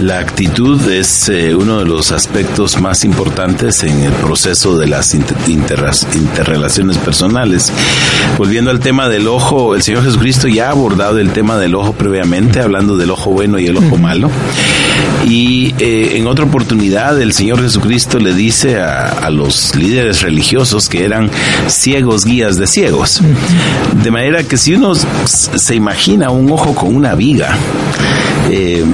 [0.00, 5.14] la actitud es eh, uno de los aspectos más importantes en el proceso de las
[5.14, 7.70] inter- interrelaciones personales.
[8.38, 11.92] Volviendo al tema del ojo, el Señor Jesucristo ya ha abordado el tema del ojo
[11.92, 14.30] previamente, hablando del ojo bueno y el ojo malo.
[15.26, 20.88] Y eh, en otra oportunidad el Señor Jesucristo le dice a, a los líderes religiosos
[20.88, 21.30] que eran
[21.68, 23.20] ciegos guías de ciegos.
[24.02, 27.56] De manera que si uno se imagina un ojo con una viga,
[28.50, 28.84] eh,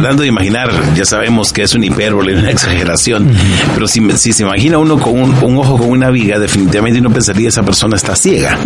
[0.00, 3.30] tratando de imaginar, ya sabemos que es una hipérbole, una exageración,
[3.74, 7.10] pero si, si se imagina uno con un, un ojo con una viga, definitivamente uno
[7.10, 8.58] pensaría esa persona está ciega.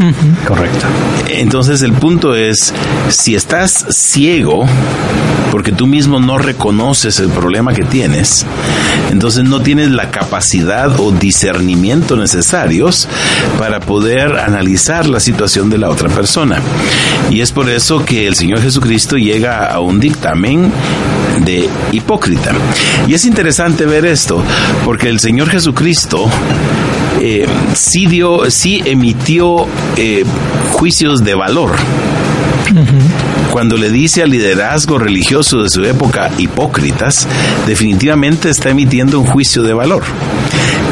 [0.47, 0.87] Correcto.
[1.29, 2.73] Entonces el punto es,
[3.09, 4.67] si estás ciego,
[5.51, 8.47] porque tú mismo no reconoces el problema que tienes,
[9.11, 13.09] entonces no tienes la capacidad o discernimiento necesarios
[13.59, 16.61] para poder analizar la situación de la otra persona.
[17.31, 20.73] Y es por eso que el Señor Jesucristo llega a un dictamen
[21.41, 22.53] de hipócrita.
[23.07, 24.43] Y es interesante ver esto,
[24.85, 26.29] porque el Señor Jesucristo
[27.21, 29.67] eh, sí dio, sí emitió
[29.97, 30.25] eh,
[30.73, 31.73] juicios de valor.
[33.51, 37.29] Cuando le dice al liderazgo religioso de su época hipócritas,
[37.67, 40.03] definitivamente está emitiendo un juicio de valor.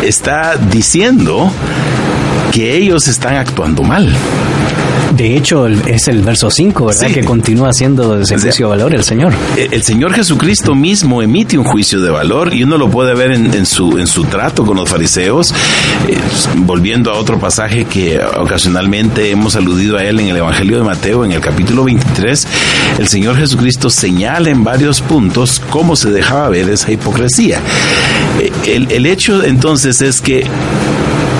[0.02, 1.50] Está diciendo
[2.52, 4.14] que ellos están actuando mal.
[5.16, 7.08] De hecho, es el verso 5, ¿verdad?
[7.08, 7.14] Sí.
[7.14, 9.32] Que continúa haciendo ese juicio de valor el Señor.
[9.56, 13.32] Eh, El Señor Jesucristo mismo emite un juicio de valor y uno lo puede ver
[13.32, 15.52] en, en su, en su trato con los fariseos,
[16.08, 16.16] eh,
[16.58, 21.24] volviendo a otro pasaje que ocasionalmente hemos aludido a él en el Evangelio de Mateo,
[21.24, 22.46] en el capítulo 23,
[22.98, 27.60] el Señor Jesucristo señala en varios puntos cómo se dejaba ver esa hipocresía.
[28.38, 30.46] Eh, El, el hecho entonces es que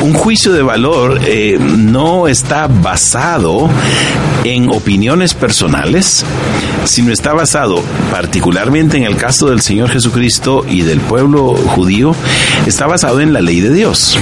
[0.03, 3.69] un juicio de valor eh, no está basado
[4.45, 6.25] en opiniones personales,
[6.85, 12.15] sino está basado particularmente en el caso del Señor Jesucristo y del pueblo judío,
[12.67, 14.19] está basado en la ley de Dios.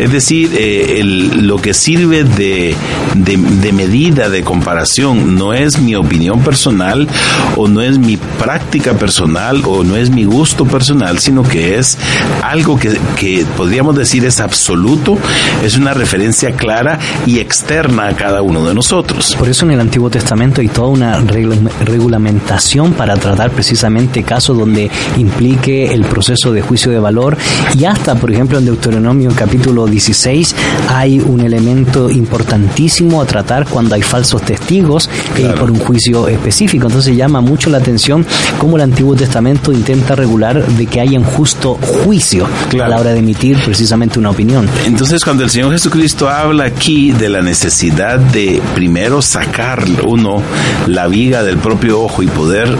[0.00, 2.74] Es decir, eh, el- lo que sirve de,
[3.14, 7.08] de, de medida, de comparación, no es mi opinión personal
[7.56, 11.98] o no es mi práctica personal o no es mi gusto personal, sino que es
[12.42, 15.18] algo que, que podríamos decir es absoluto,
[15.64, 19.34] es una referencia clara y externa a cada uno de nosotros.
[19.36, 24.56] Por eso en el Antiguo Testamento hay toda una regla- regulamentación para tratar precisamente casos
[24.58, 27.36] donde implique el proceso de juicio de valor
[27.78, 30.54] y hasta, por ejemplo, en Deuteronomio capítulo 16
[30.88, 35.60] hay un elemento importantísimo a tratar cuando hay falsos testigos eh, Claro.
[35.60, 36.86] por un juicio específico.
[36.88, 38.26] Entonces llama mucho la atención
[38.58, 41.74] cómo el Antiguo Testamento intenta regular de que haya un justo
[42.04, 44.68] juicio a la hora de emitir precisamente una opinión.
[44.86, 50.42] Entonces, cuando el Señor Jesucristo habla aquí de la necesidad de primero sacar uno
[50.86, 52.74] la viga del propio ojo y poder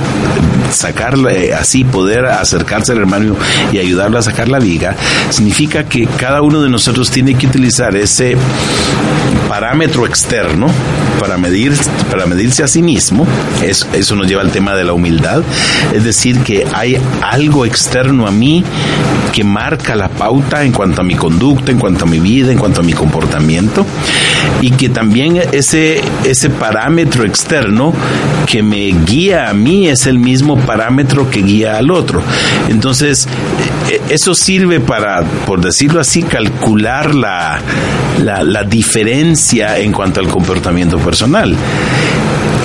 [0.73, 3.37] sacarla eh, así, poder acercarse al hermano
[3.73, 4.95] y ayudarlo a sacar la viga,
[5.31, 8.37] significa que cada uno de nosotros tiene que utilizar ese
[9.49, 10.69] parámetro externo
[11.21, 11.73] para medir
[12.11, 13.27] para medirse a sí mismo.
[13.63, 15.43] Es- eso nos lleva al tema de la humildad,
[15.95, 18.63] es decir, que hay algo externo a mí
[19.33, 22.59] que marca la pauta en cuanto a mi conducta, en cuanto a mi vida, en
[22.59, 23.85] cuanto a mi comportamiento,
[24.61, 27.93] y que también ese, ese parámetro externo
[28.47, 32.23] que me guía a mí es el mismo parámetro que guía al otro.
[32.69, 33.27] Entonces,
[33.91, 37.61] eh, eso sirve para, por decirlo así, calcular la,
[38.23, 41.55] la, diferencia en cuanto al comportamiento personal.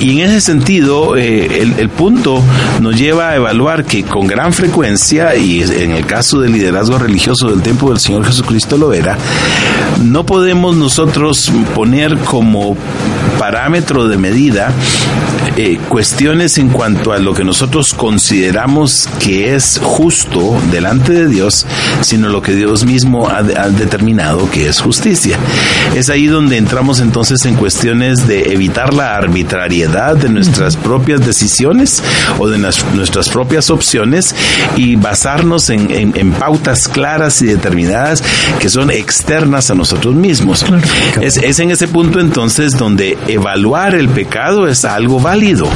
[0.00, 2.42] Y en ese sentido, eh, el, el punto
[2.80, 7.48] nos lleva a evaluar que con gran frecuencia, y en el caso del liderazgo religioso
[7.48, 9.16] del tiempo del Señor Jesucristo lo era,
[10.02, 12.76] no podemos nosotros poner como
[13.38, 14.72] parámetro de medida
[15.56, 21.64] eh, cuestiones en cuanto a lo que nosotros consideramos que es justo delante de Dios,
[22.00, 25.38] sino lo que Dios mismo ha, ha determinado que es justicia.
[25.94, 32.02] Es ahí donde entramos entonces en cuestiones de evitar la arbitrariedad de nuestras propias decisiones
[32.38, 34.34] o de nas- nuestras propias opciones
[34.76, 38.22] y basarnos en, en- en pautas claras y determinadas
[38.58, 40.64] que son externas a nosotros mismos.
[41.20, 45.68] Es, es en ese punto entonces donde evaluar el pecado es algo válido.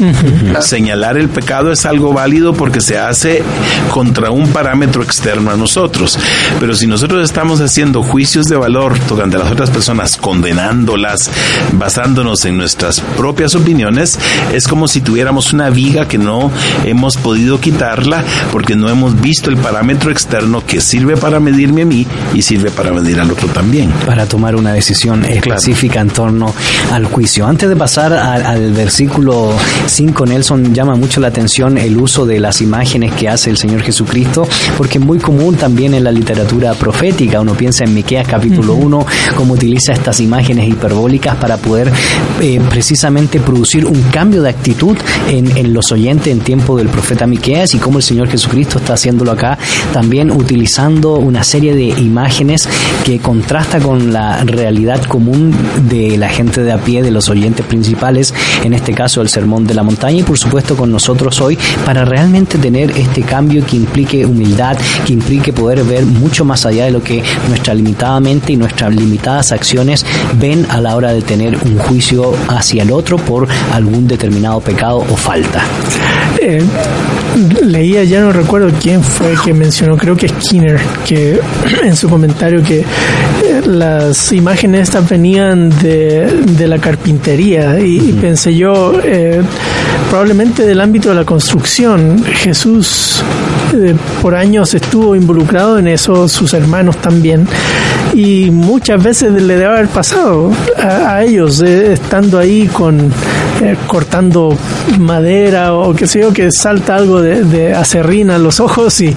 [0.61, 3.43] Señalar el pecado es algo válido porque se hace
[3.91, 6.19] contra un parámetro externo a nosotros.
[6.61, 11.31] Pero si nosotros estamos haciendo juicios de valor tocante a las otras personas, condenándolas,
[11.73, 14.19] basándonos en nuestras propias opiniones,
[14.53, 16.51] es como si tuviéramos una viga que no
[16.85, 21.87] hemos podido quitarla porque no hemos visto el parámetro externo que sirve para medirme a
[21.87, 23.91] mí y sirve para medir al otro también.
[24.07, 26.55] para tomar una decisión específica en torno
[26.93, 27.38] al juicio.
[27.47, 29.53] Antes de pasar al, al versículo
[29.87, 33.83] 5, Nelson llama mucho la atención el uso de las imágenes que hace el Señor
[33.83, 37.41] Jesucristo, porque es muy común también en la literatura profética.
[37.41, 41.93] Uno piensa en Miqueas capítulo 1, cómo utiliza estas imágenes hiperbólicas para poder
[42.41, 44.97] eh, precisamente producir un cambio de actitud
[45.29, 48.95] en, en los oyentes en tiempo del profeta Miqueas y cómo el Señor Jesucristo está
[48.95, 49.59] haciéndolo acá,
[49.93, 52.69] también utilizando una serie de imágenes
[53.05, 55.55] que contrasta con la realidad común
[55.89, 59.67] de la gente de a pie, de los oyentes principales, en este caso el Sermón
[59.67, 63.77] de la Montaña y por supuesto con nosotros hoy, para realmente tener este cambio que
[63.77, 64.77] implique humildad,
[65.07, 68.95] que implique poder ver mucho más allá de lo que nuestra limitada mente y nuestras
[68.95, 70.05] limitadas acciones
[70.39, 74.99] ven a la hora de tener un juicio hacia el otro por algún determinado pecado
[74.99, 75.63] o falta.
[76.41, 76.63] Eh,
[77.63, 81.41] leía, ya no recuerdo quién fue que mencionó, creo que Skinner, que
[81.83, 82.85] en su comentario que
[83.69, 89.43] las imágenes estas venían de, de la carpintería y, y pensé yo, eh,
[90.09, 92.25] probablemente del ámbito de la construcción.
[92.25, 93.23] Jesús
[93.75, 97.47] eh, por años estuvo involucrado en eso, sus hermanos también,
[98.15, 100.51] y muchas veces le debe haber pasado
[100.83, 103.13] a, a ellos, eh, estando ahí con
[103.61, 104.57] eh, cortando
[104.99, 109.15] madera o qué sé yo, que salta algo de, de acerrín a los ojos y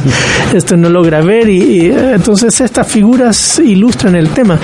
[0.53, 4.59] esto no logra ver y, y, eh, entonces estas figuras ilustran el tema.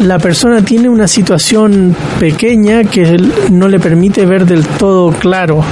[0.00, 5.62] La persona tiene una situación pequeña que no le permite ver del todo claro,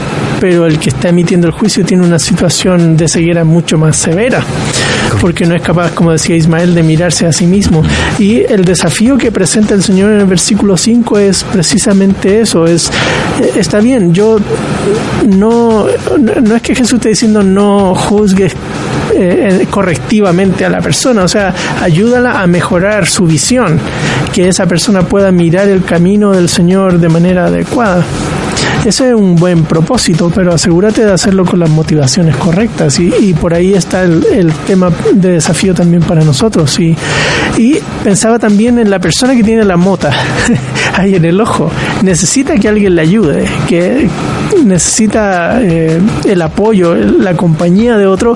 [0.40, 4.42] pero el que está emitiendo el juicio tiene una situación de ceguera mucho más severa,
[5.20, 7.82] porque no es capaz, como decía Ismael, de mirarse a sí mismo.
[8.18, 12.88] Y el desafío que presenta el Señor en el versículo 5 es precisamente eso, es,
[13.40, 14.38] eh, está bien, yo
[15.28, 15.86] no,
[16.42, 18.54] no es que Jesús esté diciendo no juzgues
[19.14, 23.78] eh, correctivamente a la persona, o sea, ayúdala a mejorar su visión,
[24.32, 28.04] que esa persona pueda mirar el camino del Señor de manera adecuada.
[28.84, 33.34] Ese es un buen propósito, pero asegúrate de hacerlo con las motivaciones correctas y, y
[33.34, 36.78] por ahí está el, tema de desafío también para nosotros.
[36.80, 36.96] Y,
[37.58, 40.10] y pensaba también en la persona que tiene la mota
[40.94, 41.70] ahí en el ojo.
[42.02, 44.08] Necesita que alguien le ayude, que
[44.64, 48.34] necesita eh, el apoyo, la compañía de otro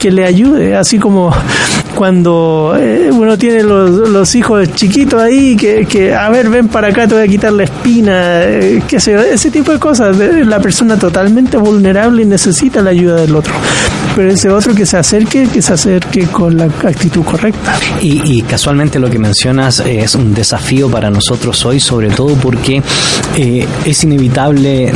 [0.00, 1.32] que le ayude, así como
[1.94, 6.88] cuando eh, uno tiene los, los, hijos chiquitos ahí que, que, a ver, ven para
[6.88, 10.16] acá, te voy a quitar la espina, eh, ese tipo de cosas.
[10.16, 13.54] La persona totalmente vulnerable y necesita la ayuda del otro.
[14.14, 17.76] Pero ese otro que se acerque, que se acerque con la actitud correcta.
[18.00, 22.82] Y, y casualmente lo que mencionas es un desafío para nosotros hoy, sobre todo porque
[23.36, 24.92] eh, es inevitable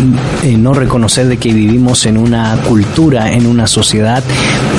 [0.57, 4.23] no reconocer de que vivimos en una cultura, en una sociedad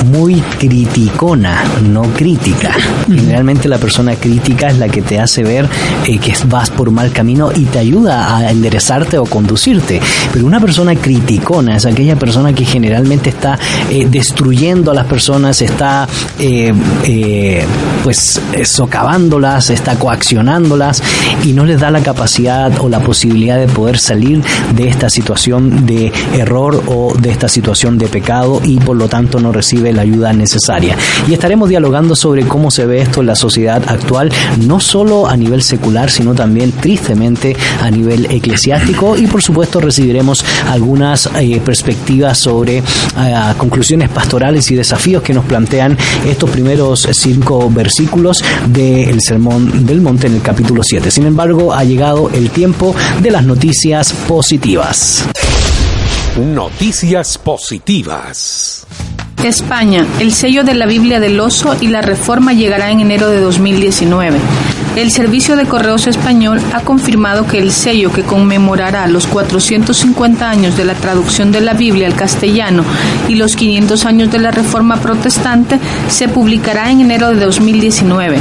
[0.06, 2.74] muy criticona, no crítica.
[3.06, 5.68] Generalmente la persona crítica es la que te hace ver
[6.06, 10.00] eh, que vas por mal camino y te ayuda a enderezarte o conducirte.
[10.32, 13.58] Pero una persona criticona es aquella persona que generalmente está
[13.90, 16.06] eh, destruyendo a las personas, está
[16.38, 16.72] eh,
[17.04, 17.64] eh,
[18.04, 21.02] pues eh, socavándolas, está coaccionándolas
[21.44, 24.40] y no les da la capacidad o la posibilidad de poder salir
[24.76, 29.40] de esta situación de error o de esta situación de pecado y por lo tanto
[29.40, 30.96] no recibe la ayuda necesaria.
[31.28, 34.30] Y estaremos dialogando sobre cómo se ve esto en la sociedad actual,
[34.64, 40.44] no solo a nivel secular, sino también tristemente a nivel eclesiástico y por supuesto recibiremos
[40.68, 42.82] algunas eh, perspectivas sobre eh,
[43.58, 45.96] conclusiones pastorales y desafíos que nos plantean
[46.26, 51.10] estos primeros cinco versículos del Sermón del Monte en el capítulo 7.
[51.10, 55.24] Sin embargo, ha llegado el tiempo de las noticias positivas.
[56.36, 58.86] Noticias positivas.
[59.42, 63.40] España, el sello de la Biblia del Oso y la reforma llegará en enero de
[63.40, 64.38] 2019.
[64.96, 70.76] El Servicio de Correos Español ha confirmado que el sello que conmemorará los 450 años
[70.76, 72.84] de la traducción de la Biblia al castellano
[73.28, 75.78] y los 500 años de la Reforma Protestante
[76.08, 78.38] se publicará en enero de 2019.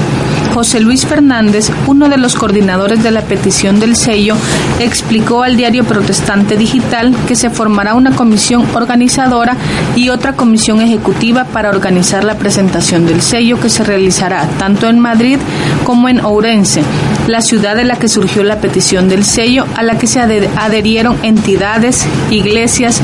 [0.54, 4.36] José Luis Fernández, uno de los coordinadores de la petición del sello,
[4.80, 9.56] explicó al diario Protestante Digital que se formará una comisión organizadora
[9.96, 15.00] y otra comisión ejecutiva para organizar la presentación del sello que se realizará tanto en
[15.00, 15.38] Madrid
[15.84, 16.84] como en Ourense,
[17.30, 21.16] la ciudad de la que surgió la petición del sello, a la que se adherieron
[21.22, 23.02] entidades, iglesias,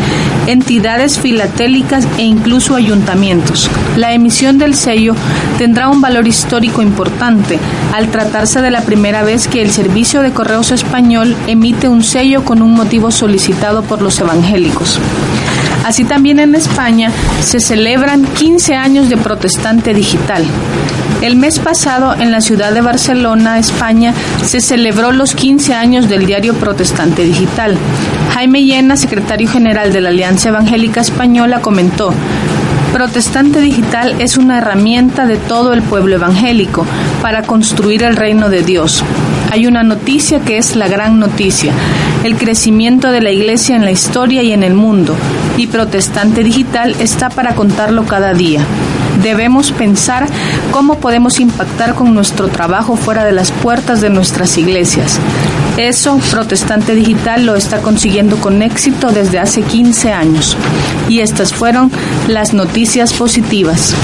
[0.47, 3.69] entidades filatélicas e incluso ayuntamientos.
[3.97, 5.15] La emisión del sello
[5.59, 7.59] tendrá un valor histórico importante
[7.93, 12.43] al tratarse de la primera vez que el Servicio de Correos Español emite un sello
[12.43, 14.99] con un motivo solicitado por los evangélicos.
[15.85, 17.11] Así también en España
[17.41, 20.43] se celebran 15 años de Protestante Digital.
[21.21, 24.11] El mes pasado en la ciudad de Barcelona, España,
[24.43, 27.77] se celebró los 15 años del diario Protestante Digital.
[28.33, 32.11] Jaime Llena, secretario general de la Alianza Evangélica Española, comentó,
[32.91, 36.83] Protestante Digital es una herramienta de todo el pueblo evangélico
[37.21, 39.03] para construir el reino de Dios.
[39.51, 41.73] Hay una noticia que es la gran noticia,
[42.23, 45.15] el crecimiento de la iglesia en la historia y en el mundo,
[45.57, 48.61] y Protestante Digital está para contarlo cada día.
[49.21, 50.27] Debemos pensar
[50.71, 55.19] cómo podemos impactar con nuestro trabajo fuera de las puertas de nuestras iglesias.
[55.77, 60.57] Eso, Protestante Digital lo está consiguiendo con éxito desde hace 15 años.
[61.09, 61.91] Y estas fueron
[62.27, 63.95] las noticias positivas.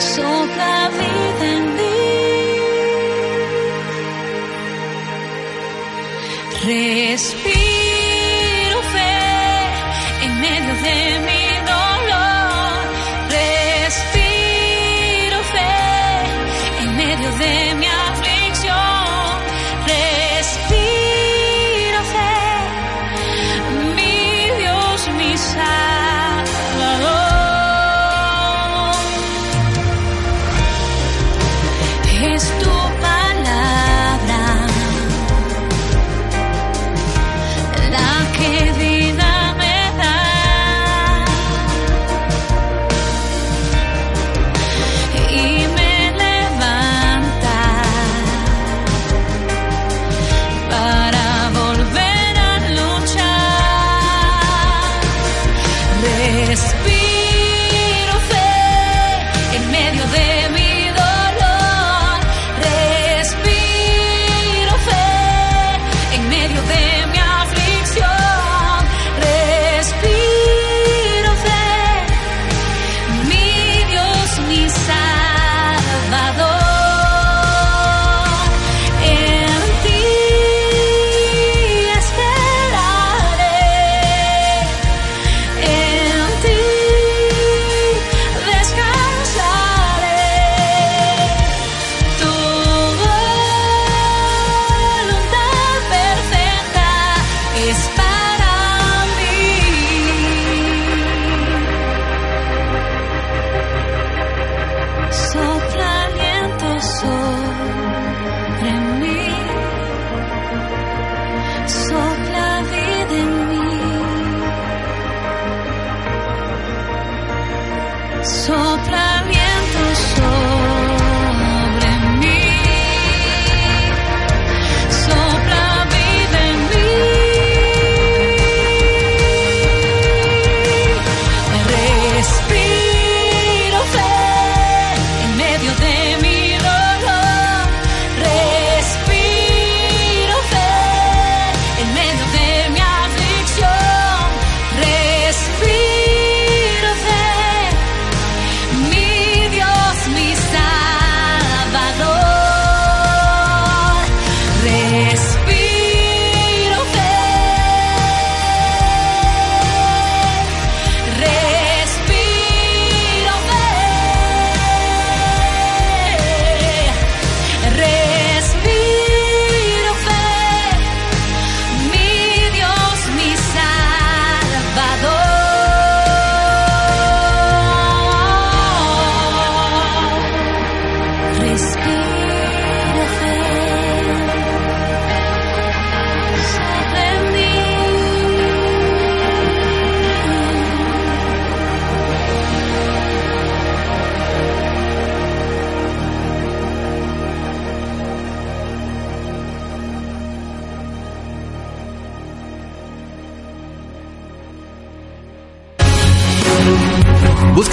[0.00, 1.90] Sopla vida en mí.
[6.64, 7.59] Respiro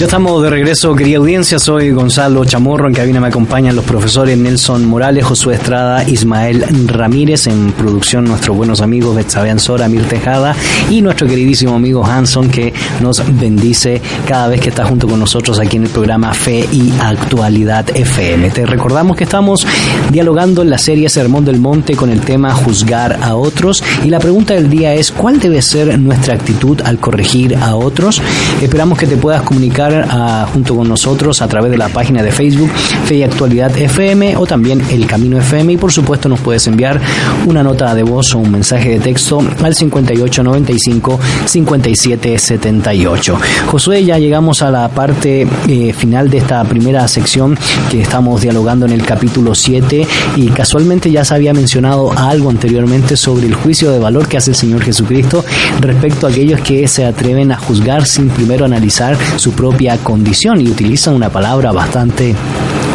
[0.00, 1.58] Ya estamos de regreso, querida audiencia.
[1.58, 2.88] Soy Gonzalo Chamorro.
[2.88, 7.48] En cabina me acompañan los profesores Nelson Morales, Josué Estrada, Ismael Ramírez.
[7.48, 10.56] En producción, nuestros buenos amigos Betsabe Sora, Mir Tejada
[10.88, 12.72] y nuestro queridísimo amigo Hanson, que
[13.02, 16.94] nos bendice cada vez que está junto con nosotros aquí en el programa Fe y
[16.98, 18.48] Actualidad FM.
[18.52, 19.66] Te recordamos que estamos
[20.10, 23.84] dialogando en la serie Sermón del Monte con el tema Juzgar a otros.
[24.02, 28.22] Y la pregunta del día es: ¿cuál debe ser nuestra actitud al corregir a otros?
[28.62, 32.32] Esperamos que te puedas comunicar a, junto con nosotros a través de la página de
[32.32, 32.70] Facebook
[33.04, 37.00] Fe y Actualidad FM o también El Camino FM y por supuesto nos puedes enviar
[37.46, 43.38] una nota de voz o un mensaje de texto al 5895 5778.
[43.66, 47.58] Josué, ya llegamos a la parte eh, final de esta primera sección
[47.90, 53.16] que estamos dialogando en el capítulo 7 y casualmente ya se había mencionado algo anteriormente
[53.16, 55.44] sobre el juicio de valor que hace el Señor Jesucristo
[55.80, 60.68] respecto a aquellos que se atreven a juzgar sin primero analizar su propia condición y
[60.68, 62.34] utiliza una palabra bastante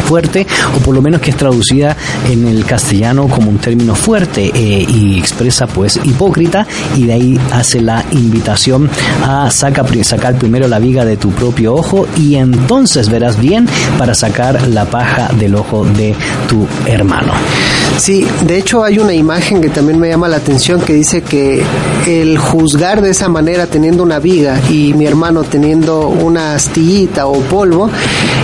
[0.06, 1.96] fuerte o por lo menos que es traducida
[2.30, 6.66] en el castellano como un término fuerte eh, y expresa pues hipócrita
[6.96, 8.88] y de ahí hace la invitación
[9.24, 13.68] a saca, sacar primero la viga de tu propio ojo y entonces verás bien
[13.98, 16.14] para sacar la paja del ojo de
[16.48, 17.32] tu hermano.
[17.98, 21.64] Sí, de hecho hay una imagen que también me llama la atención que dice que
[22.06, 27.40] el juzgar de esa manera teniendo una viga y mi hermano teniendo una astillita o
[27.40, 27.90] polvo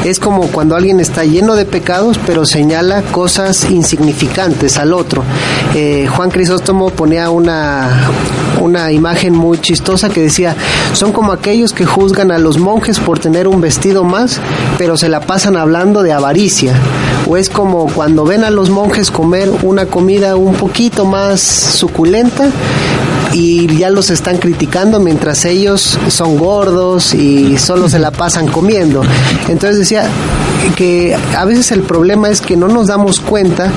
[0.04, 5.22] es como cuando alguien está lleno de pecados pero señala cosas insignificantes al otro.
[5.74, 8.10] Eh, Juan Crisóstomo ponía una,
[8.60, 10.56] una imagen muy chistosa que decía,
[10.92, 14.40] son como aquellos que juzgan a los monjes por tener un vestido más
[14.76, 16.74] pero se la pasan hablando de avaricia.
[17.28, 22.50] O es como cuando ven a los monjes comer una comida un poquito más suculenta
[23.32, 29.02] y ya los están criticando mientras ellos son gordos y solo se la pasan comiendo.
[29.48, 30.06] Entonces decía
[30.70, 33.70] que a veces el problema es que no nos damos cuenta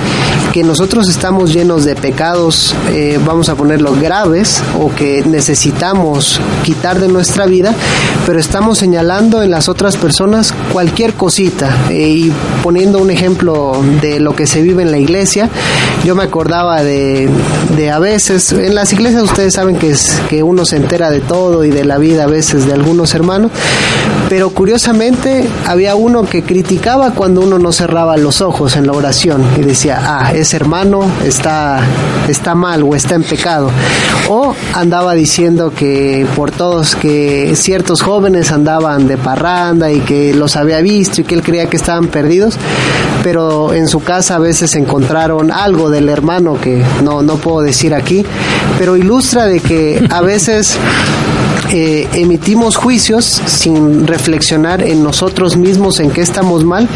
[0.54, 7.00] que nosotros estamos llenos de pecados, eh, vamos a ponerlo graves, o que necesitamos quitar
[7.00, 7.74] de nuestra vida,
[8.26, 11.88] pero estamos señalando en las otras personas cualquier cosita.
[11.90, 12.34] Eh, y
[12.64, 15.50] poniendo un ejemplo de lo que se vive en la iglesia,
[16.04, 17.30] yo me acordaba de,
[17.76, 21.20] de a veces, en las iglesias ustedes saben que, es, que uno se entera de
[21.20, 23.52] todo y de la vida a veces de algunos hermanos,
[24.30, 26.75] pero curiosamente había uno que criticaba
[27.16, 31.80] cuando uno no cerraba los ojos en la oración y decía, ah, ese hermano está,
[32.28, 33.70] está mal o está en pecado.
[34.30, 40.56] O andaba diciendo que por todos que ciertos jóvenes andaban de parranda y que los
[40.56, 42.58] había visto y que él creía que estaban perdidos,
[43.24, 47.94] pero en su casa a veces encontraron algo del hermano que no, no puedo decir
[47.94, 48.26] aquí,
[48.78, 50.78] pero ilustra de que a veces
[51.72, 56.88] eh, emitimos juicios sin reflexionar en nosotros mismos en qué estamos mal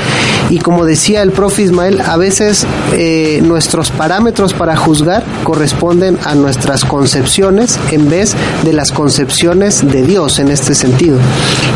[0.50, 6.36] y como decía el profe Ismael, a veces eh, nuestros parámetros para juzgar corresponden a
[6.36, 11.18] nuestras concepciones en vez de las concepciones de Dios en este sentido.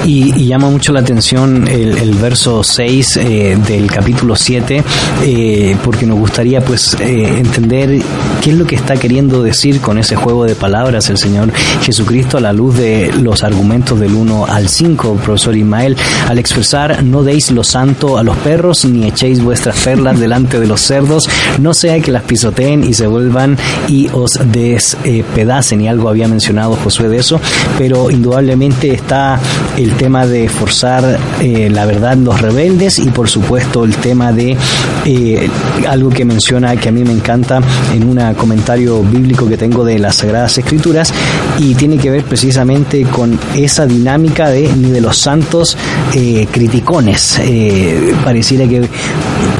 [0.06, 4.84] Y, llama mucho la atención el, verso 6 eh, del capítulo 7
[5.24, 8.02] eh, porque nos gustaría pues entender
[8.42, 12.38] qué es lo que está queriendo decir con ese juego de palabras el Señor Jesucristo
[12.38, 12.83] a la luz de
[13.22, 15.96] los argumentos del 1 al 5, profesor Ismael,
[16.28, 20.68] al expresar no deis lo santo a los perros ni echéis vuestras perlas delante de
[20.68, 21.30] los cerdos,
[21.60, 23.58] no sea que las pisoteen y se vuelvan
[23.88, 27.40] y os despedacen y algo había mencionado Josué de eso,
[27.78, 29.40] pero indudablemente está
[29.78, 33.00] el tema de forzar eh, la verdad los rebeldes.
[33.00, 34.58] Y por supuesto el tema de
[35.06, 35.50] eh,
[35.88, 37.62] algo que menciona que a mí me encanta
[37.94, 41.14] en un comentario bíblico que tengo de las Sagradas Escrituras.
[41.60, 42.73] Y tiene que ver precisamente
[43.12, 45.78] con esa dinámica de ni de los santos
[46.14, 47.40] eh, criticones.
[47.40, 48.88] Eh, pareciera que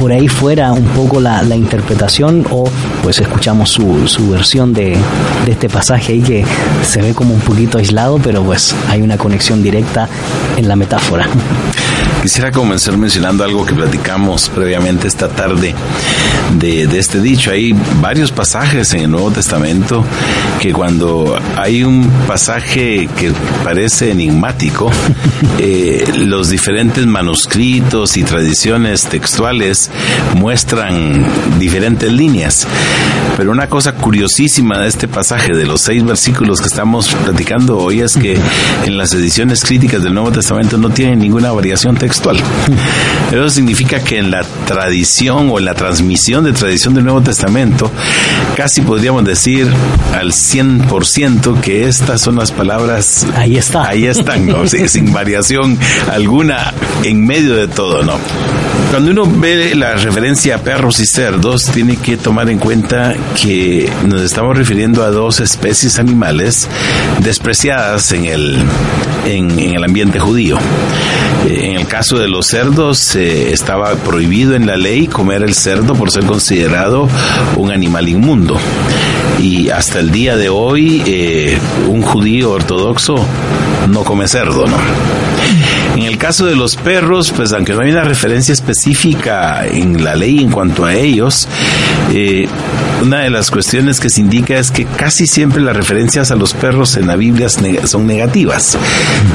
[0.00, 2.64] por ahí fuera un poco la, interpretación o
[3.02, 4.96] pues escuchamos su, su versión de,
[5.44, 6.44] de este pasaje ahí que
[6.82, 10.08] se ve como un poquito aislado, pero pues hay una conexión directa
[10.56, 11.28] en la metáfora.
[12.24, 15.74] Quisiera comenzar mencionando algo que platicamos previamente esta tarde
[16.58, 17.50] de, de, este dicho.
[17.50, 20.02] Hay varios pasajes en el Nuevo Testamento
[20.58, 23.32] que cuando hay un pasaje que
[23.62, 24.90] parece enigmático,
[25.58, 29.90] eh, los diferentes manuscritos y tradiciones textuales
[30.36, 31.26] muestran
[31.58, 32.66] diferentes líneas.
[33.36, 38.00] Pero una cosa curiosísima de este pasaje, de los seis versículos que estamos platicando hoy,
[38.00, 38.38] es que
[38.84, 42.36] en las ediciones críticas del Nuevo Testamento no tienen ninguna variación textual.
[43.32, 47.90] Eso significa que en la tradición o en la transmisión de tradición del Nuevo Testamento,
[48.56, 49.68] casi podríamos decir
[50.14, 52.93] al 100% que estas son las palabras.
[53.34, 53.88] Ahí está.
[53.88, 54.66] Ahí están, ¿no?
[54.66, 55.78] Sí, sin variación
[56.10, 56.72] alguna
[57.02, 58.18] en medio de todo, ¿no?
[58.90, 63.90] Cuando uno ve la referencia a perros y cerdos, tiene que tomar en cuenta que
[64.06, 66.68] nos estamos refiriendo a dos especies animales
[67.20, 68.62] despreciadas en el,
[69.26, 70.58] en, en el ambiente judío.
[71.48, 75.54] Eh, En el caso de los cerdos, eh, estaba prohibido en la ley comer el
[75.54, 77.08] cerdo por ser considerado
[77.56, 78.56] un animal inmundo.
[79.40, 81.58] Y hasta el día de hoy, eh,
[81.88, 83.16] un judío ortodoxo
[83.88, 84.76] no come cerdo, ¿no?
[86.24, 90.50] Caso de los perros, pues aunque no hay una referencia específica en la ley en
[90.50, 91.46] cuanto a ellos,
[92.12, 92.46] eh,
[93.02, 96.54] una de las cuestiones que se indica es que casi siempre las referencias a los
[96.54, 98.78] perros en la Biblia son negativas.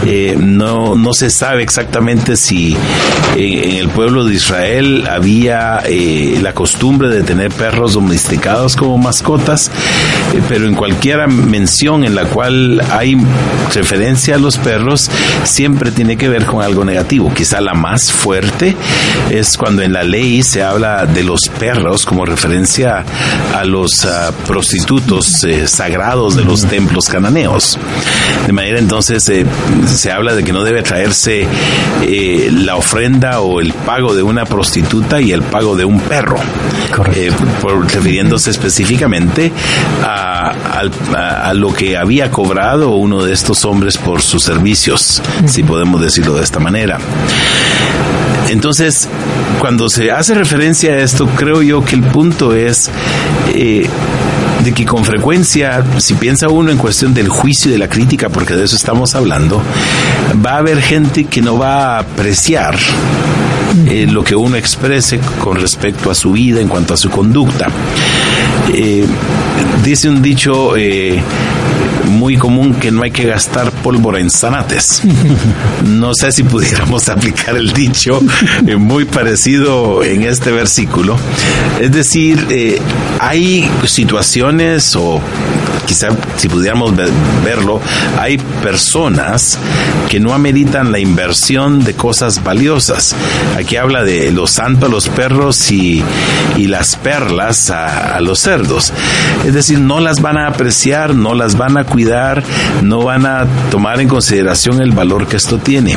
[0.05, 2.75] Eh, no, no se sabe exactamente si
[3.35, 5.83] eh, en el pueblo de Israel había
[6.41, 9.69] la costumbre de tener perros domesticados como mascotas,
[10.47, 13.17] pero en cualquier mención en la cual hay
[13.73, 15.09] referencia a los perros,
[15.43, 17.31] siempre tiene que ver con algo negativo.
[17.33, 18.75] Quizá la más fuerte
[19.29, 22.58] es cuando en la ley se habla de los perros como referencia
[23.55, 27.77] a los ah, prostitutos eh, sagrados de los templos cananeos.
[28.45, 29.45] De manera entonces eh,
[29.87, 31.47] se habla de que no debe traerse
[32.01, 36.37] eh, la ofrenda o el pago de una prostituta y el pago de un perro.
[37.15, 37.31] Eh,
[37.61, 39.51] por- refiriéndose específicamente
[40.03, 40.51] a,
[41.15, 46.01] a- a lo que había cobrado uno de estos hombres por sus servicios, si podemos
[46.01, 46.97] decirlo de esta manera.
[48.49, 49.07] Entonces,
[49.59, 52.89] cuando se hace referencia a esto, creo yo que el punto es
[53.53, 53.87] eh,
[54.63, 58.29] de que con frecuencia, si piensa uno en cuestión del juicio y de la crítica,
[58.29, 59.61] porque de eso estamos hablando,
[60.45, 62.77] va a haber gente que no va a apreciar
[63.87, 67.67] eh, lo que uno exprese con respecto a su vida en cuanto a su conducta.
[68.73, 69.05] Eh,
[69.83, 70.75] dice un dicho
[72.09, 75.01] muy común que no hay que gastar pólvora en zanates.
[75.85, 78.19] No sé si pudiéramos aplicar el dicho
[78.65, 81.17] eh, muy parecido en este versículo.
[81.79, 82.79] Es decir, eh,
[83.19, 85.21] hay situaciones o
[85.85, 87.09] quizá si pudiéramos ve-
[87.43, 87.81] verlo,
[88.19, 89.57] hay personas
[90.09, 93.15] que no ameritan la inversión de cosas valiosas.
[93.57, 96.03] Aquí habla de lo santo a los perros y,
[96.57, 98.93] las perlas a los cerdos.
[99.45, 102.43] Es decir, no las van a apreciar, no las van a cuidar,
[102.83, 105.95] no van a tomar en consideración el valor que esto tiene.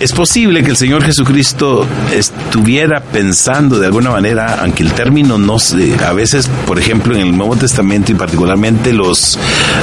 [0.00, 5.58] Es posible que el Señor Jesucristo estuviera pensando de alguna manera, aunque el término no
[5.58, 9.38] se, a veces, por ejemplo, en el Nuevo Testamento y particularmente los,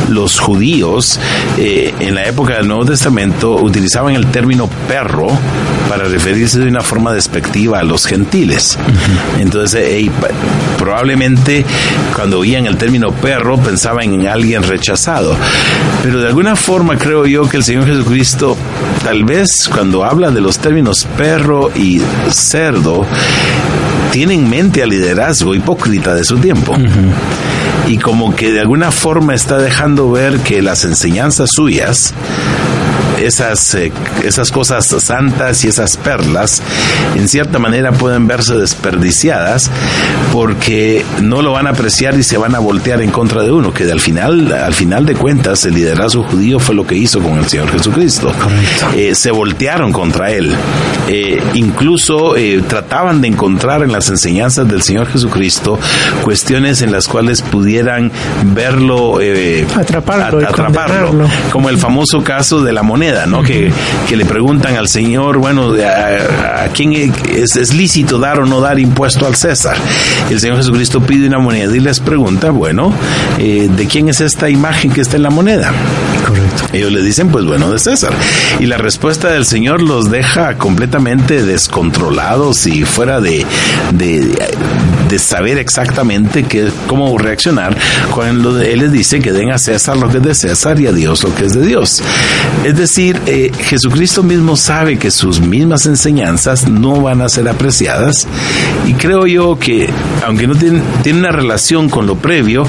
[0.09, 1.19] los judíos,
[1.57, 5.27] eh, en la época del Nuevo Testamento utilizaban el término perro
[5.89, 8.77] para referirse de una forma despectiva a los gentiles.
[9.39, 10.09] Entonces,
[10.77, 11.65] probablemente
[12.15, 15.35] cuando oían el término perro pensaban en alguien rechazado.
[16.03, 18.57] Pero de alguna forma creo yo que el Señor Jesucristo,
[19.03, 23.05] tal vez cuando habla de los términos perro y cerdo,
[24.11, 26.75] tiene en mente al liderazgo hipócrita de su tiempo.
[27.87, 32.13] Y como que de alguna forma está dejando ver que las enseñanzas suyas
[33.25, 33.91] esas, eh,
[34.23, 36.61] esas cosas santas y esas perlas,
[37.15, 39.69] en cierta manera pueden verse desperdiciadas
[40.31, 43.73] porque no lo van a apreciar y se van a voltear en contra de uno,
[43.73, 47.37] que al final, al final de cuentas el liderazgo judío fue lo que hizo con
[47.37, 48.31] el Señor Jesucristo.
[48.95, 50.53] Eh, se voltearon contra él.
[51.07, 55.77] Eh, incluso eh, trataban de encontrar en las enseñanzas del Señor Jesucristo
[56.23, 58.11] cuestiones en las cuales pudieran
[58.53, 63.43] verlo, eh, Atraparlo atraparlo como el famoso caso de la moneda, ¿no?
[63.43, 63.71] que,
[64.07, 68.61] que le preguntan al Señor, bueno, ¿a, a quién es, es lícito dar o no
[68.61, 69.75] dar impuesto al César?
[70.29, 72.93] El Señor Jesucristo pide una moneda y les pregunta, bueno,
[73.37, 75.71] eh, ¿de quién es esta imagen que está en la moneda?
[76.25, 76.63] Correcto.
[76.73, 78.13] Ellos le dicen, pues bueno, de César.
[78.59, 83.45] Y la respuesta del Señor los deja completamente descontrolados y fuera de,
[83.93, 84.47] de, de
[85.19, 87.75] saber exactamente qué, cómo reaccionar
[88.11, 90.91] cuando Él les dice que den a César lo que es de César y a
[90.91, 92.01] Dios lo que es de Dios.
[92.63, 98.27] Es decir, eh, Jesucristo mismo sabe que sus mismas enseñanzas no van a ser apreciadas
[98.87, 99.89] y creo yo que,
[100.25, 102.65] aunque no tiene, tiene una relación con lo previo,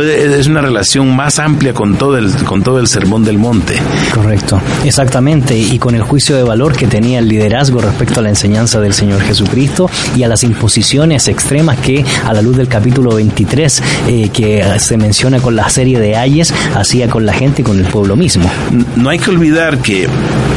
[0.00, 3.76] es una relación más amplia con todo el, con todo el sermón del monte.
[4.14, 8.28] Correcto, exactamente, y con el juicio de valor que tenía el liderazgo respecto a la
[8.28, 13.16] enseñanza del Señor Jesucristo y a las imposiciones extremas que a la luz del capítulo
[13.16, 17.64] 23 eh, que se menciona con la serie de Ayes, hacía con la gente y
[17.64, 18.50] con el pueblo mismo.
[18.96, 20.08] No hay que olvidar que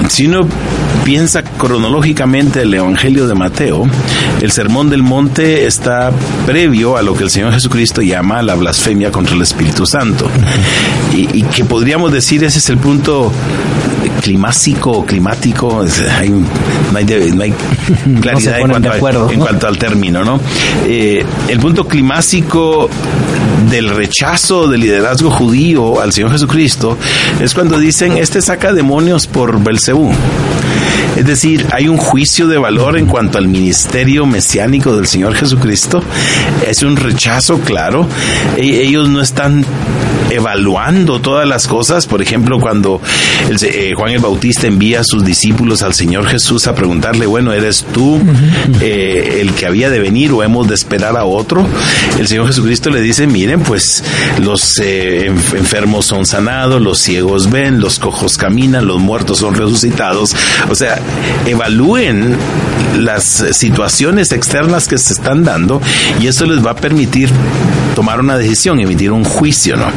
[0.10, 0.48] si uno
[1.04, 3.88] piensa cronológicamente el Evangelio de Mateo,
[4.42, 6.12] el Sermón del Monte está
[6.46, 10.30] previo a lo que el Señor Jesucristo llama la blasfemia contra el Espíritu Santo.
[11.14, 13.32] Y, y que podríamos decir ese es el punto
[14.22, 16.48] climático o climático, es- hay un-
[16.92, 17.54] no hay, de- no hay
[18.22, 19.46] claridad en, ponen cuanto de a- acuerdo, en ¿no?
[19.46, 20.40] cuanto al término, ¿no?
[20.86, 22.90] Eh, el punto climático
[23.70, 26.98] del rechazo del liderazgo judío al Señor Jesucristo
[27.40, 30.12] es cuando dicen, este saca demonios por Belcebú.
[31.16, 36.04] Es decir, hay un juicio de valor en cuanto al ministerio mesiánico del Señor Jesucristo.
[36.68, 38.08] Es un rechazo, claro.
[38.58, 39.66] E- ellos no están
[40.32, 42.06] evaluando todas las cosas.
[42.08, 43.00] Por ejemplo, cuando
[43.50, 47.54] el eh, Juan el Bautista envía a sus discípulos al Señor Jesús a preguntarle, bueno,
[47.54, 48.20] ¿eres tú
[48.82, 51.66] eh, el que había de venir o hemos de esperar a otro?
[52.20, 54.04] El Señor Jesucristo le dice, miren, pues
[54.42, 59.54] los eh, enf- enfermos son sanados, los ciegos ven, los cojos caminan, los muertos son
[59.56, 60.36] resucitados.
[60.70, 60.95] O sea,
[61.46, 62.36] evalúen
[62.98, 65.82] las situaciones externas que se están dando
[66.22, 67.30] y esto les va a permitir
[67.96, 69.88] tomar una decisión, emitir un juicio, ¿no?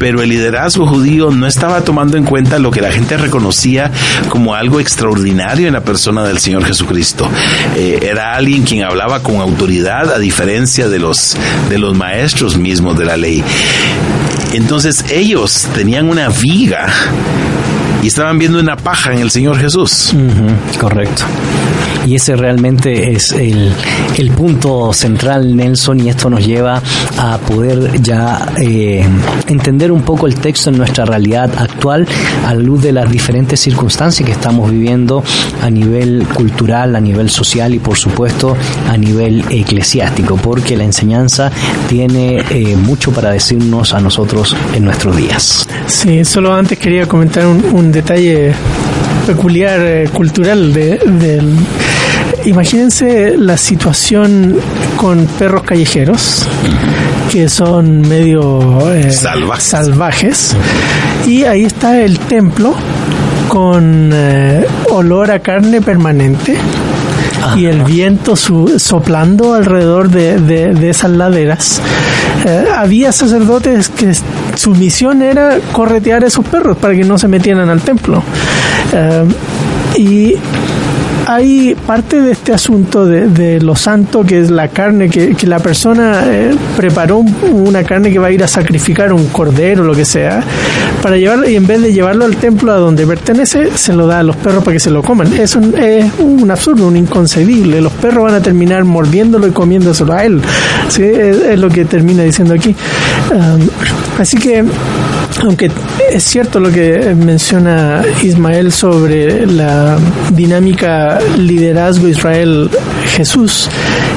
[0.00, 3.92] Pero el liderazgo judío no estaba tomando en cuenta lo que la gente reconocía
[4.30, 7.28] como algo extraordinario en la persona del Señor Jesucristo.
[7.76, 11.36] Eh, era alguien quien hablaba con autoridad a diferencia de los,
[11.68, 13.44] de los maestros mismos de la ley.
[14.54, 16.86] Entonces ellos tenían una viga
[18.06, 20.14] y estaban viendo una paja en el Señor Jesús.
[20.78, 21.24] Correcto.
[22.06, 23.72] Y ese realmente es el,
[24.16, 26.80] el punto central, Nelson, y esto nos lleva
[27.18, 29.04] a poder ya eh,
[29.48, 32.06] entender un poco el texto en nuestra realidad actual
[32.46, 35.24] a la luz de las diferentes circunstancias que estamos viviendo
[35.60, 38.56] a nivel cultural, a nivel social y por supuesto
[38.88, 41.50] a nivel eclesiástico, porque la enseñanza
[41.88, 45.66] tiene eh, mucho para decirnos a nosotros en nuestros días.
[45.86, 48.52] Sí, solo antes quería comentar un, detalle
[49.26, 51.56] peculiar eh, cultural de, del
[52.46, 54.56] imagínense la situación
[54.96, 56.46] con perros callejeros
[57.30, 59.64] que son medio eh, Salvajes.
[59.64, 60.56] salvajes.
[61.26, 62.74] y ahí está el templo
[63.48, 66.56] con eh, olor a carne permanente
[67.56, 71.80] y el viento su- soplando alrededor de, de- de esas laderas.
[72.44, 74.12] Eh, había sacerdotes que
[74.56, 78.22] su misión era corretear a esos perros para que no se metieran al templo.
[78.92, 79.24] Eh,
[79.96, 80.34] y
[81.26, 85.58] hay parte de este asunto de, de lo santo que es la carne, que, la
[85.58, 87.34] persona eh, preparó un-
[87.66, 90.42] una carne que va a ir a sacrificar un cordero, lo que sea,
[91.02, 94.20] para llevarlo y en vez de llevarlo al templo a donde pertenece, se lo da
[94.20, 95.32] a los perros para que se lo coman.
[95.34, 97.80] Es un, es un absurdo, un inconcebible.
[97.80, 100.40] Los perros van a terminar mordiéndolo y comiéndoselo a él.
[100.88, 101.02] ¿sí?
[101.02, 102.74] Es, lo que termina diciendo aquí.
[103.32, 103.68] Um,
[104.20, 104.64] así que
[105.42, 105.70] aunque
[106.10, 109.98] es cierto lo que menciona Ismael sobre la
[110.32, 112.70] dinámica liderazgo Israel
[113.08, 113.68] Jesús,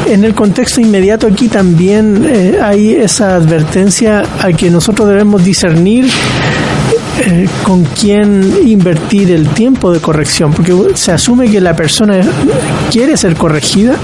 [0.07, 6.09] en el contexto inmediato aquí también eh, hay esa advertencia a que nosotros debemos discernir
[7.21, 12.21] eh, con quién invertir el tiempo de corrección, porque se asume que la persona
[12.91, 13.95] quiere ser corregida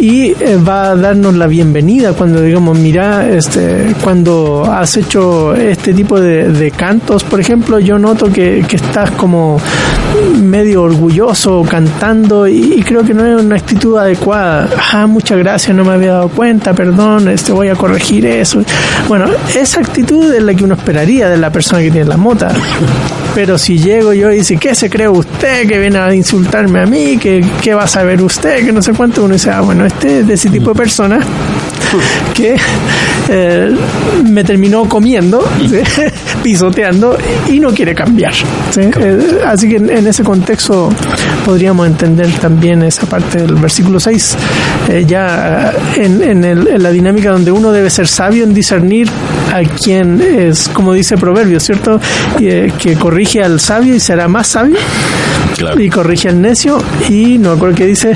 [0.00, 5.92] y eh, va a darnos la bienvenida cuando digamos, mira, este, cuando has hecho este
[5.92, 9.60] tipo de, de cantos, por ejemplo, yo noto que, que estás como
[10.42, 14.68] medio orgulloso cantando y, y creo que no es una actitud adecuada.
[14.92, 18.62] Ah, muchas gracias, no me había dado cuenta, perdón, este, voy a corregir eso.
[19.06, 22.52] Bueno, esa actitud es la que uno esperaría de la persona que tiene la mota.
[23.34, 26.86] Pero si llego yo y dice, ¿qué se cree usted que viene a insultarme a
[26.86, 27.16] mí?
[27.18, 28.64] ¿Qué, qué va a saber usted?
[28.64, 29.24] Que no sé cuánto.
[29.24, 31.20] Uno dice, ah, bueno, este es de ese tipo de persona
[32.34, 32.56] que
[33.28, 33.76] eh,
[34.24, 35.80] me terminó comiendo, ¿sí?
[36.42, 37.16] pisoteando
[37.48, 38.34] y no quiere cambiar.
[38.34, 38.80] ¿sí?
[38.80, 40.90] Eh, así que en, en ese contexto
[41.44, 44.36] podríamos entender también esa parte del versículo 6,
[44.90, 49.08] eh, ya en, en, el- en la dinámica donde uno debe ser sabio en discernir
[49.52, 52.00] a quien es, como dice Proverbio, ¿cierto?
[52.40, 54.76] Eh, que corrige al sabio y será más sabio.
[55.56, 55.80] Claro.
[55.80, 56.78] Y corrige al necio
[57.08, 58.12] y no acuerdo qué dice.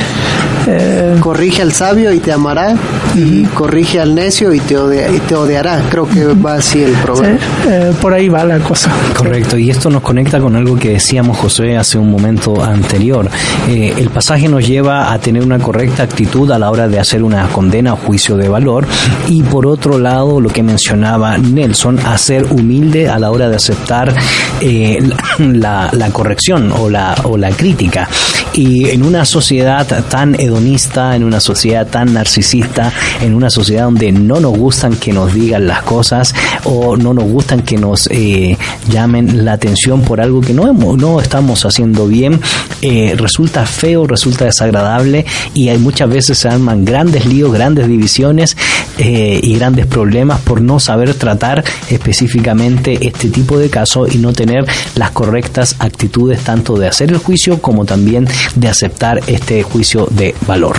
[0.67, 2.75] Eh, Corrige al sabio y te amará,
[3.15, 5.83] y corrige al necio y te, odea- y te odiará.
[5.91, 7.39] Creo que va así el sí, proverbio.
[7.69, 8.91] eh, por ahí va la cosa.
[9.17, 13.29] Correcto, y esto nos conecta con algo que decíamos José hace un momento anterior.
[13.69, 17.23] Eh, el pasaje nos lleva a tener una correcta actitud a la hora de hacer
[17.23, 18.87] una condena o juicio de valor
[19.29, 23.57] y por otro lado lo que mencionaba Nelson, a ser humilde a la hora de
[23.57, 24.15] aceptar
[24.61, 24.99] eh,
[25.39, 28.09] la, la corrección o la, o la crítica.
[28.55, 34.13] Y en una sociedad tan hedonista, en una sociedad tan narcisista, en una sociedad donde
[34.13, 38.57] no nos gustan que nos digan las cosas o no nos gustan que nos eh,
[38.89, 42.41] llamen la atención por algo que no, hemos, no estamos haciendo bien,
[42.81, 48.57] eh, resulta feo, resulta desagradable y hay muchas veces se arman grandes líos, grandes divisiones
[48.99, 54.33] eh, y grandes problemas por no saber tratar específicamente este tipo de casos y no
[54.33, 54.65] tener
[54.95, 60.35] las correctas actitudes tanto de hacer el juicio como también de aceptar este juicio de
[60.47, 60.77] valor.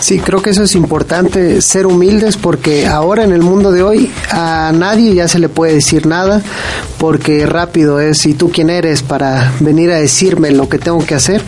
[0.00, 4.10] Sí, creo que eso es importante, ser humildes, porque ahora en el mundo de hoy
[4.30, 6.42] a nadie ya se le puede decir nada,
[6.98, 11.14] porque rápido es, ¿y tú quién eres para venir a decirme lo que tengo que
[11.14, 11.42] hacer?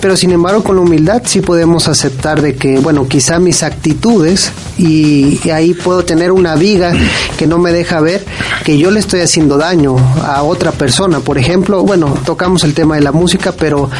[0.00, 4.52] Pero sin embargo, con la humildad sí podemos aceptar de que, bueno, quizá mis actitudes,
[4.78, 6.92] y, y ahí puedo tener una viga
[7.36, 8.24] que no me deja ver
[8.64, 11.20] que yo le estoy haciendo daño a otra persona.
[11.20, 13.90] Por ejemplo, bueno, tocamos el tema de la música, pero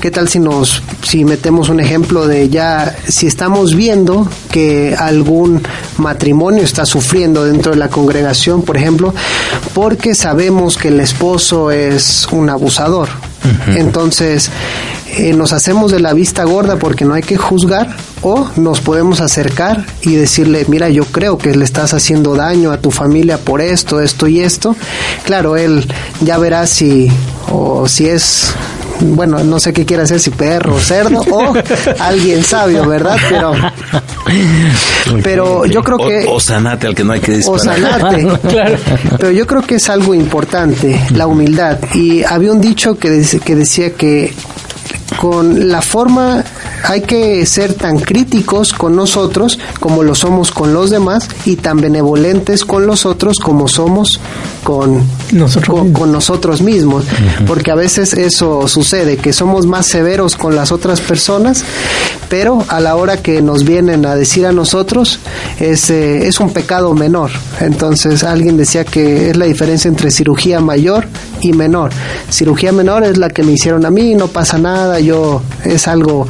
[0.00, 5.62] ¿qué tal si si metemos un ejemplo de ya, si estamos viendo que algún
[5.98, 9.14] matrimonio está sufriendo dentro de la congregación, por ejemplo,
[9.74, 13.08] porque sabemos que el esposo es un abusador.
[13.68, 14.50] Entonces,
[15.16, 19.20] eh, nos hacemos de la vista gorda porque no hay que juzgar o nos podemos
[19.20, 23.60] acercar y decirle, mira, yo creo que le estás haciendo daño a tu familia por
[23.60, 24.76] esto, esto y esto.
[25.24, 25.86] Claro, él
[26.20, 27.10] ya verá si
[27.50, 28.52] o si es
[29.00, 31.54] bueno, no sé qué quiere hacer, si perro o cerdo o
[32.00, 33.16] alguien sabio, ¿verdad?
[33.28, 33.52] Pero
[35.22, 37.60] pero yo creo que O, o sanate al que no hay que o disparar.
[37.60, 38.26] sanarte.
[39.18, 41.78] Pero yo creo que es algo importante, la humildad.
[41.94, 44.34] Y había un dicho que, que decía que
[45.18, 46.44] con la forma
[46.84, 51.80] hay que ser tan críticos con nosotros como lo somos con los demás y tan
[51.80, 54.20] benevolentes con los otros como somos
[54.62, 55.02] con
[55.32, 56.00] Nosotros con, mismos.
[56.00, 57.04] con nosotros mismos
[57.46, 61.64] porque a veces eso sucede que somos más severos con las otras personas
[62.28, 65.20] pero a la hora que nos vienen a decir a nosotros
[65.60, 67.30] es, eh, es un pecado menor
[67.60, 71.06] entonces alguien decía que es la diferencia entre cirugía mayor
[71.40, 71.90] y menor
[72.30, 76.26] cirugía menor es la que me hicieron a mí no pasa nada yo es algo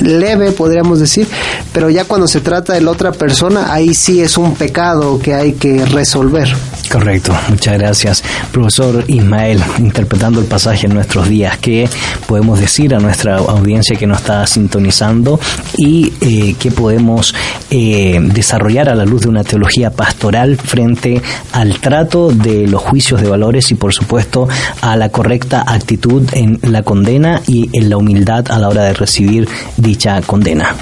[0.00, 1.26] leve podríamos decir
[1.72, 5.34] pero ya cuando se trata de la otra persona ahí sí es un pecado que
[5.34, 6.48] hay que resolver
[6.92, 8.22] Correcto, muchas gracias.
[8.50, 11.88] Profesor Ismael, interpretando el pasaje en nuestros días, ¿qué
[12.26, 15.38] podemos decir a nuestra audiencia que nos está sintonizando
[15.76, 17.34] y eh, qué podemos
[17.70, 23.20] eh, desarrollar a la luz de una teología pastoral frente al trato de los juicios
[23.20, 24.48] de valores y, por supuesto,
[24.80, 28.94] a la correcta actitud en la condena y en la humildad a la hora de
[28.94, 30.74] recibir dicha condena?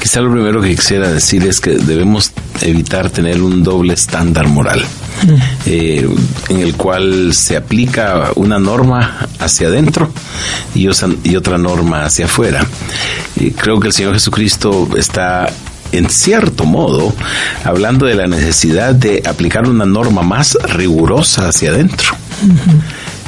[0.00, 2.32] Quizá lo primero que quisiera decir es que debemos
[2.62, 4.82] evitar tener un doble estándar moral,
[5.66, 6.08] eh,
[6.48, 10.10] en el cual se aplica una norma hacia adentro
[10.74, 12.66] y, otra norma hacia afuera.
[13.56, 15.48] Creo que el Señor Jesucristo está
[15.92, 17.14] en cierto modo
[17.64, 22.16] hablando de la necesidad de aplicar una norma más rigurosa hacia adentro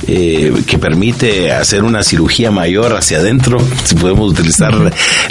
[0.06, 4.74] eh, que permite hacer una cirugía mayor hacia adentro, si podemos utilizar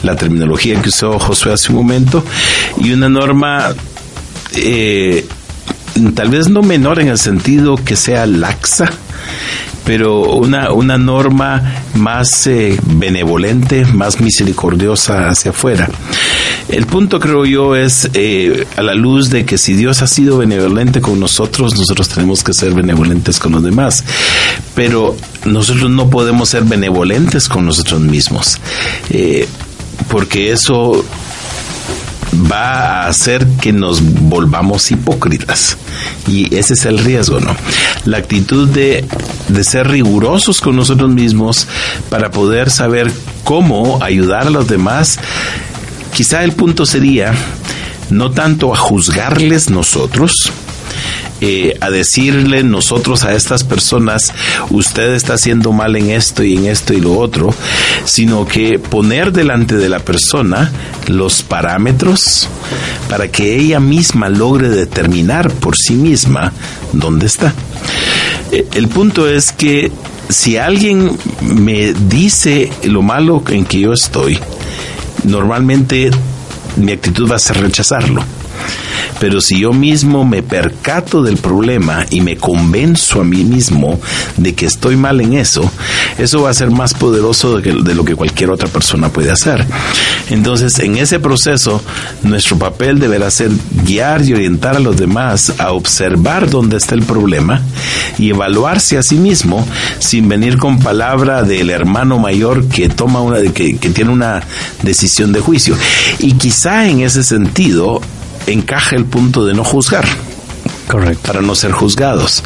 [0.04, 2.24] la terminología que usó Josué hace un momento,
[2.80, 3.74] y una norma
[4.54, 5.26] eh,
[6.16, 8.92] tal vez no menor en el sentido que sea laxa,
[9.86, 15.90] pero una, una norma más eh, benevolente, más misericordiosa hacia afuera.
[16.70, 20.38] El punto, creo yo, es eh, a la luz de que si Dios ha sido
[20.38, 24.04] benevolente con nosotros, nosotros tenemos que ser benevolentes con los demás.
[24.76, 25.16] Pero
[25.46, 28.60] nosotros no podemos ser benevolentes con nosotros mismos,
[29.10, 29.48] eh,
[30.10, 31.06] porque eso
[32.52, 35.78] va a hacer que nos volvamos hipócritas.
[36.28, 37.56] Y ese es el riesgo, ¿no?
[38.06, 39.06] La actitud de,
[39.48, 41.68] de ser rigurosos con nosotros mismos
[42.10, 43.12] para poder saber
[43.44, 45.20] cómo ayudar a los demás.
[46.14, 47.34] Quizá el punto sería
[48.10, 50.52] no tanto a juzgarles nosotros,
[51.42, 54.34] eh, a decirle nosotros a estas personas,
[54.70, 57.54] usted está haciendo mal en esto y en esto y lo otro,
[58.06, 60.72] sino que poner delante de la persona
[61.08, 62.48] los parámetros
[63.10, 66.54] para que ella misma logre determinar por sí misma
[66.94, 67.54] dónde está.
[68.52, 69.92] Eh, el punto es que
[70.30, 74.40] si alguien me dice lo malo en que yo estoy,
[75.24, 76.12] normalmente
[76.78, 78.24] mi actitud va a ser rechazarlo.
[79.20, 84.00] Pero si yo mismo me percato del problema y me convenzo a mí mismo
[84.38, 85.70] de que estoy mal en eso,
[86.18, 89.66] eso va a ser más poderoso de, lo que cualquier otra persona puede hacer.
[90.30, 91.82] Entonces, en ese proceso,
[92.24, 93.50] nuestro papel deberá ser
[93.86, 97.62] guiar y orientar a los demás a observar dónde está el problema
[98.20, 99.66] y evaluarse a sí mismo
[100.00, 104.44] sin venir con palabra del hermano mayor que toma una que tiene una
[104.84, 105.76] decisión de juicio.
[106.20, 108.02] Y quizá en ese sentido
[108.48, 110.06] encaja el punto de no juzgar
[110.88, 111.28] Correcto.
[111.28, 112.44] para no ser juzgados.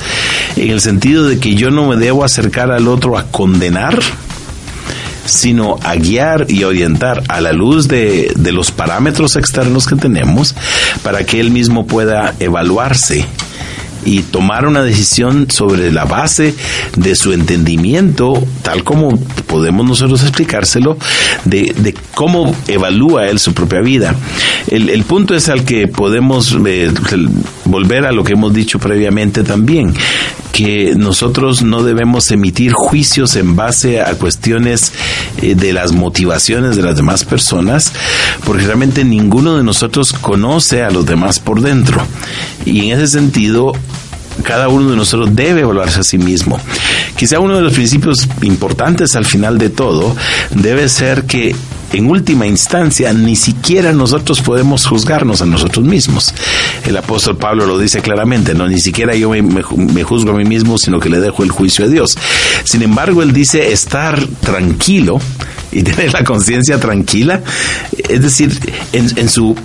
[0.55, 3.99] En el sentido de que yo no me debo acercar al otro a condenar,
[5.25, 10.55] sino a guiar y orientar a la luz de, de los parámetros externos que tenemos
[11.03, 13.25] para que él mismo pueda evaluarse
[14.05, 16.55] y tomar una decisión sobre la base
[16.97, 19.17] de su entendimiento, tal como
[19.47, 20.97] podemos nosotros explicárselo,
[21.45, 24.15] de, de cómo evalúa él su propia vida.
[24.67, 26.91] El, el punto es al que podemos eh,
[27.65, 29.93] volver a lo que hemos dicho previamente también,
[30.51, 34.91] que nosotros no debemos emitir juicios en base a cuestiones
[35.41, 37.93] eh, de las motivaciones de las demás personas,
[38.45, 42.01] porque realmente ninguno de nosotros conoce a los demás por dentro.
[42.65, 43.73] Y en ese sentido,
[44.43, 46.59] cada uno de nosotros debe evaluarse a sí mismo.
[47.15, 50.15] Quizá uno de los principios importantes al final de todo
[50.51, 51.55] debe ser que
[51.93, 56.33] en última instancia ni siquiera nosotros podemos juzgarnos a nosotros mismos.
[56.85, 60.77] El apóstol Pablo lo dice claramente, no ni siquiera yo me, juzgo a mí mismo,
[60.77, 62.17] sino que le dejo el juicio a Dios.
[62.63, 65.19] Sin embargo, él dice estar tranquilo
[65.71, 67.41] y tener la conciencia tranquila,
[68.07, 68.57] es decir,
[68.93, 69.55] en su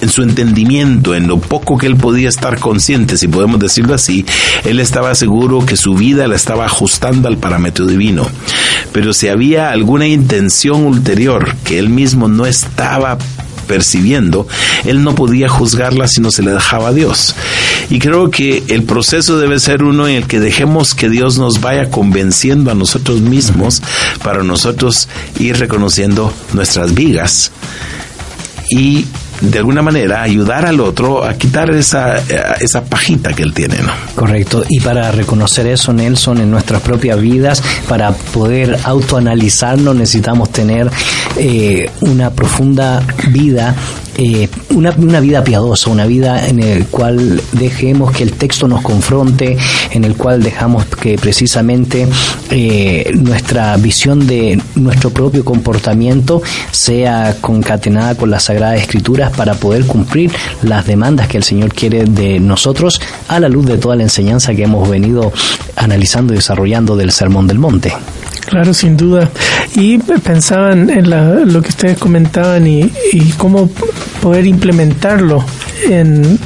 [0.00, 4.24] en su entendimiento, en lo poco que él podía estar consciente, si podemos decirlo así,
[4.64, 8.28] él estaba seguro que su vida la estaba ajustando al parámetro divino.
[8.92, 13.18] Pero si había alguna intención ulterior que él mismo no estaba
[13.66, 14.48] percibiendo,
[14.84, 17.34] él no podía juzgarla si no se le dejaba a Dios.
[17.90, 21.60] Y creo que el proceso debe ser uno en el que dejemos que Dios nos
[21.60, 23.82] vaya convenciendo a nosotros mismos
[24.22, 25.08] para nosotros
[25.38, 27.52] ir reconociendo nuestras vigas
[28.70, 29.06] y
[29.40, 33.76] de alguna manera ayudar al otro a quitar esa, eh, esa pajita que él tiene,
[33.78, 33.92] ¿no?
[34.14, 34.64] Correcto.
[34.68, 40.90] Y para reconocer eso, Nelson, en nuestras propias vidas, para poder autoanalizarnos, necesitamos tener
[41.36, 43.74] eh, una profunda vida.
[44.20, 48.82] Eh, una, una vida piadosa, una vida en el cual dejemos que el texto nos
[48.82, 49.56] confronte,
[49.92, 52.08] en el cual dejamos que precisamente
[52.50, 56.42] eh, nuestra visión de nuestro propio comportamiento
[56.72, 60.32] sea concatenada con las Sagradas Escrituras para poder cumplir
[60.62, 64.52] las demandas que el Señor quiere de nosotros a la luz de toda la enseñanza
[64.52, 65.32] que hemos venido
[65.76, 67.92] analizando y desarrollando del Sermón del Monte.
[68.48, 69.28] Claro, sin duda.
[69.74, 73.68] Y pensaban en la- lo que ustedes comentaban y, y cómo
[74.22, 75.44] poder implementarlo.
[75.88, 76.38] En,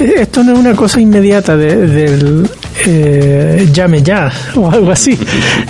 [0.00, 2.48] eh, esto no es una cosa inmediata de- del
[2.86, 5.18] eh, llame ya o algo así.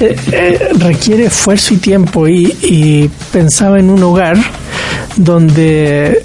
[0.01, 4.37] Eh, eh, requiere esfuerzo y tiempo y, y pensaba en un hogar
[5.17, 6.23] donde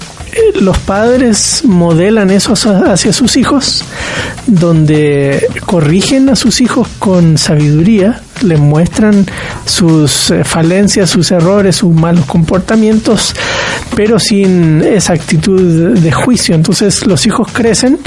[0.60, 3.84] los padres modelan eso hacia sus hijos,
[4.46, 9.26] donde corrigen a sus hijos con sabiduría, les muestran
[9.64, 13.34] sus eh, falencias, sus errores, sus malos comportamientos,
[13.94, 16.54] pero sin esa actitud de juicio.
[16.54, 17.98] Entonces los hijos crecen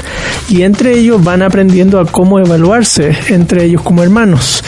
[0.48, 4.62] y entre ellos van aprendiendo a cómo evaluarse, entre ellos como hermanos.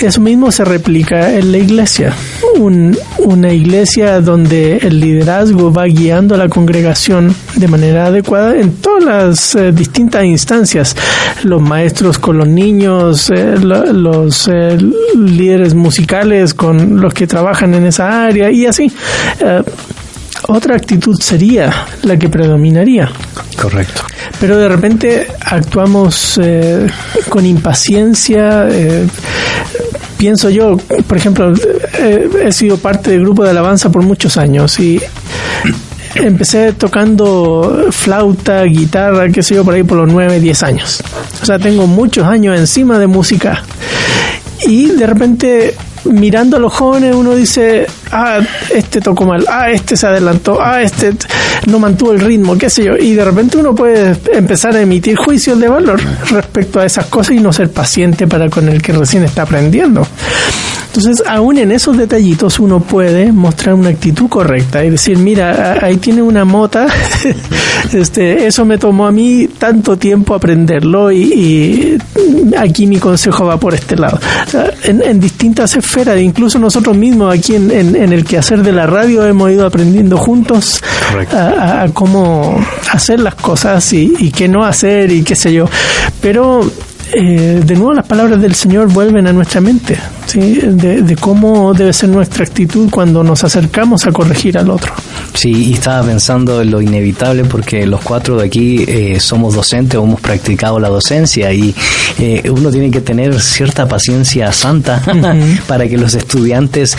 [0.00, 2.14] Eso mismo se replica en la iglesia.
[2.56, 8.74] Un- una iglesia donde el liderazgo va guiando a la congregación de manera adecuada en
[8.76, 10.94] todas las eh, distintas instancias.
[11.42, 14.78] Los maestros con los niños, eh, lo- los eh,
[15.16, 18.90] líderes musicales con los que trabajan en esa área y así.
[20.46, 23.10] Otra actitud sería la que predominaría
[23.60, 24.02] Correcto.
[24.40, 26.86] pero de repente actuamos eh,
[27.28, 28.68] con impaciencia.
[28.70, 29.06] eh,
[30.18, 30.76] pienso yo,
[31.06, 31.54] por ejemplo,
[31.98, 35.00] eh, he sido parte del grupo de alabanza por muchos años y
[36.16, 41.02] empecé tocando flauta, guitarra, qué sé yo, por ahí por los 9, 10 años.
[41.40, 43.62] O sea, tengo muchos años encima de música.
[44.66, 48.40] Y de repente, mirando a los jóvenes, uno dice, ah,
[48.74, 51.12] este tocó mal, ah, este se adelantó, ah, este
[51.66, 52.96] no mantuvo el ritmo, qué sé yo.
[52.96, 57.36] Y de repente uno puede empezar a emitir juicios de valor respecto a esas cosas
[57.36, 60.06] y no ser paciente para con el que recién está aprendiendo.
[60.88, 65.98] Entonces, aún en esos detallitos uno puede mostrar una actitud correcta y decir, mira, ahí
[65.98, 66.86] tiene una mota,
[67.92, 71.98] este, eso me tomó a mí tanto tiempo aprenderlo y,
[72.56, 74.18] aquí mi consejo va por este lado.
[74.82, 77.70] En, distintas esferas, incluso nosotros mismos aquí en-
[78.02, 80.82] en el quehacer de la radio hemos ido aprendiendo juntos
[81.32, 82.58] a, a- a cómo
[82.92, 85.66] hacer las cosas y, y qué no hacer y qué sé yo.
[86.20, 86.60] Pero
[87.12, 90.60] eh, de nuevo las palabras del Señor vuelven a nuestra mente, ¿sí?
[90.62, 94.92] de, de cómo debe ser nuestra actitud cuando nos acercamos a corregir al otro.
[95.32, 99.98] Sí, y estaba pensando en lo inevitable porque los cuatro de aquí eh, somos docentes
[99.98, 101.74] o hemos practicado la docencia y
[102.18, 105.02] eh, uno tiene que tener cierta paciencia santa
[105.66, 106.96] para que los estudiantes,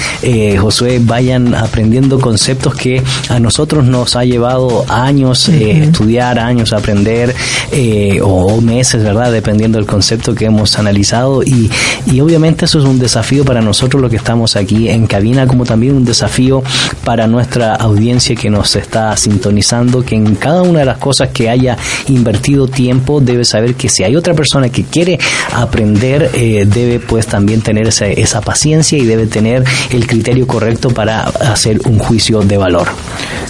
[0.60, 7.36] Josué, vayan aprendiendo conceptos que a nosotros nos ha llevado años estudiar, años aprender
[8.22, 9.31] o meses, ¿verdad?
[9.31, 9.98] Dependiendo del concepto
[10.35, 11.69] que hemos analizado y,
[12.05, 15.65] y obviamente eso es un desafío para nosotros los que estamos aquí en cabina como
[15.65, 16.63] también un desafío
[17.03, 21.49] para nuestra audiencia que nos está sintonizando que en cada una de las cosas que
[21.49, 21.77] haya
[22.07, 25.19] invertido tiempo debe saber que si hay otra persona que quiere
[25.53, 30.89] aprender eh, debe pues también tener esa, esa paciencia y debe tener el criterio correcto
[30.89, 32.88] para hacer un juicio de valor.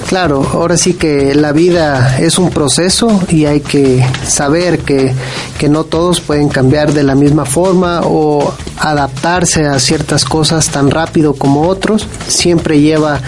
[0.08, 5.14] Claro, ahora sí que la vida es un proceso y hay que saber que,
[5.60, 10.90] que no todos pueden cambiar de la misma forma o adaptarse a ciertas cosas tan
[10.90, 12.08] rápido como otros.
[12.28, 13.20] Siempre lleva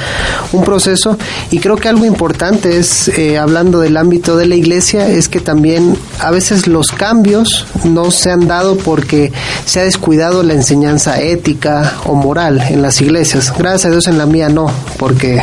[0.54, 1.18] un proceso
[1.50, 5.40] y creo que algo importante es, eh, hablando del ámbito de la iglesia, es que
[5.40, 9.34] también a veces los cambios no se han dado porque
[9.66, 13.54] se ha descuidado la enseñanza ética o moral en las iglesias.
[13.58, 15.42] Gracias a Dios en la mía no, porque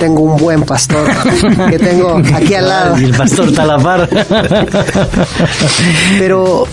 [0.00, 1.06] tengo un buen pastor
[1.68, 2.98] que tengo aquí al lado.
[2.98, 4.08] Y el pastor está a la par.
[6.18, 6.64] Pero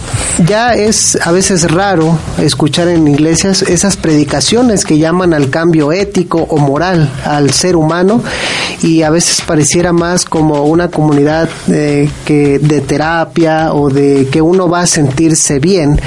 [0.46, 6.40] ya es a veces raro escuchar en iglesias esas predicaciones que llaman al cambio ético
[6.50, 8.24] o moral al ser humano
[8.82, 14.42] y a veces pareciera más como una comunidad eh, que de terapia o de que
[14.42, 16.00] uno va a sentirse bien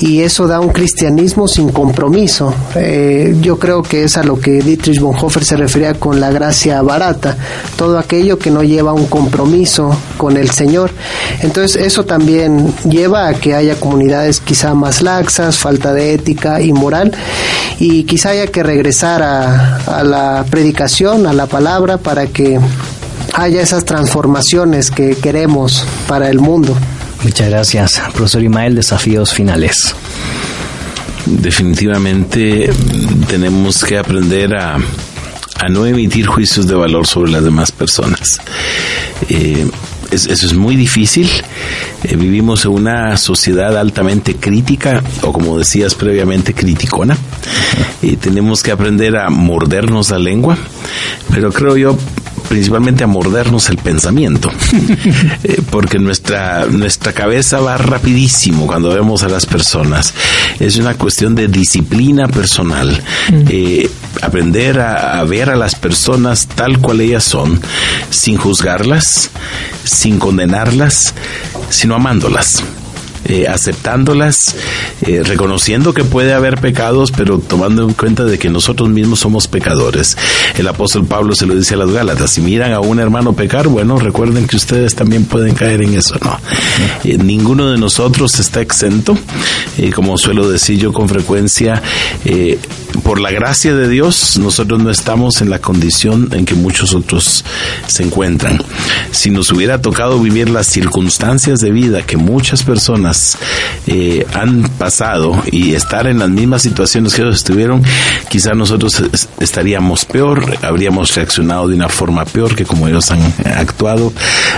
[0.00, 2.52] y eso da un cristianismo sin compromiso.
[2.74, 6.63] Eh, yo creo que es a lo que Dietrich Bonhoeffer se refería con la gracia
[6.82, 7.36] barata,
[7.76, 10.90] todo aquello que no lleva un compromiso con el Señor.
[11.42, 16.72] Entonces eso también lleva a que haya comunidades quizá más laxas, falta de ética y
[16.72, 17.12] moral
[17.78, 22.58] y quizá haya que regresar a, a la predicación, a la palabra para que
[23.34, 26.76] haya esas transformaciones que queremos para el mundo.
[27.22, 28.74] Muchas gracias, profesor Imael.
[28.74, 29.94] Desafíos finales.
[31.26, 32.70] Definitivamente
[33.28, 34.76] tenemos que aprender a,
[35.60, 38.40] a no emitir juicios de valor sobre las demás personas.
[39.28, 39.66] Eh,
[40.10, 41.28] es- eso es muy difícil.
[42.04, 47.16] Eh, vivimos en una sociedad altamente crítica, o como decías previamente, criticona.
[48.02, 50.56] Y tenemos que aprender a mordernos la lengua,
[51.32, 51.96] pero creo yo
[52.54, 54.48] principalmente a mordernos el pensamiento,
[55.42, 60.14] Eh, porque nuestra, nuestra cabeza va rapidísimo cuando vemos a las personas.
[60.60, 63.02] Es una cuestión de disciplina personal,
[63.48, 63.90] Eh,
[64.22, 67.60] aprender a, a ver a las personas tal cual ellas son,
[68.10, 69.30] sin juzgarlas,
[69.82, 71.12] sin condenarlas,
[71.70, 72.62] sino amándolas
[73.26, 74.54] eh, aceptándolas,
[75.02, 79.48] eh, reconociendo que puede haber pecados, pero tomando en cuenta de que nosotros mismos somos
[79.48, 80.16] pecadores.
[80.58, 83.68] El apóstol Pablo se lo dice a las Gálatas, si miran a un hermano pecar,
[83.68, 86.38] bueno, recuerden que ustedes también pueden caer en eso, ¿no?
[87.04, 89.16] Eh, ninguno de nosotros está exento,
[89.94, 91.82] como suelo decir yo con frecuencia,
[93.02, 97.44] por la gracia de Dios, nosotros no estamos en la condición en que muchos otros
[97.86, 98.62] se encuentran.
[99.10, 103.13] Si nos hubiera tocado vivir las circunstancias de vida que muchas personas
[103.86, 107.82] eh, han pasado y estar en las mismas situaciones que ellos estuvieron,
[108.28, 113.20] quizá nosotros es- estaríamos peor, habríamos reaccionado de una forma peor que como ellos han
[113.56, 114.12] actuado.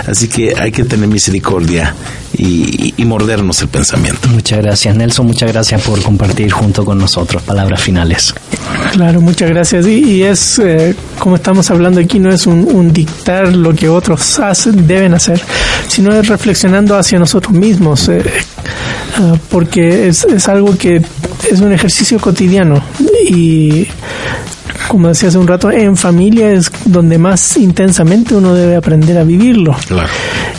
[0.07, 1.93] Así que hay que tener misericordia
[2.37, 4.27] y, y mordernos el pensamiento.
[4.29, 5.25] Muchas gracias, Nelson.
[5.27, 7.41] Muchas gracias por compartir junto con nosotros.
[7.43, 8.33] Palabras finales.
[8.93, 9.85] Claro, muchas gracias.
[9.87, 13.89] Y, y es, eh, como estamos hablando aquí, no es un, un dictar lo que
[13.89, 15.41] otros hacen, deben hacer,
[15.87, 18.23] sino es reflexionando hacia nosotros mismos, eh,
[19.17, 21.01] ah, porque es, es algo que
[21.49, 22.81] es un ejercicio cotidiano
[23.29, 23.87] y
[24.87, 29.23] como decía hace un rato, en familia es donde más intensamente uno debe aprender a
[29.23, 29.75] vivirlo.
[29.87, 30.09] Claro.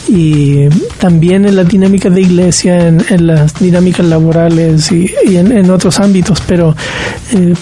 [0.09, 0.69] Y
[0.99, 5.71] también en las dinámicas de iglesia, en, en las dinámicas laborales y, y en, en
[5.71, 6.75] otros ámbitos, pero
[7.33, 7.55] eh,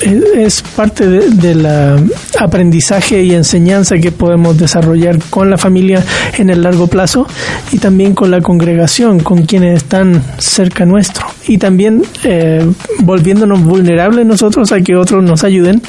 [0.00, 1.96] es parte de, de la
[2.38, 6.02] aprendizaje y enseñanza que podemos desarrollar con la familia
[6.36, 7.26] en el largo plazo
[7.72, 11.26] y también con la congregación, con quienes están cerca nuestro.
[11.48, 12.66] Y también eh,
[13.00, 15.80] volviéndonos vulnerables nosotros a que otros nos ayuden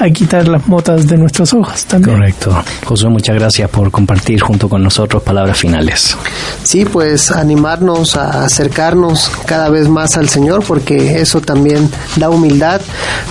[0.00, 2.16] a quitar las motas de nuestros ojos también.
[2.16, 2.62] Correcto.
[2.84, 6.16] Josué, muchas gracias por compartir junto con nosotros palabras finales.
[6.62, 12.80] Sí, pues animarnos a acercarnos cada vez más al Señor, porque eso también da humildad,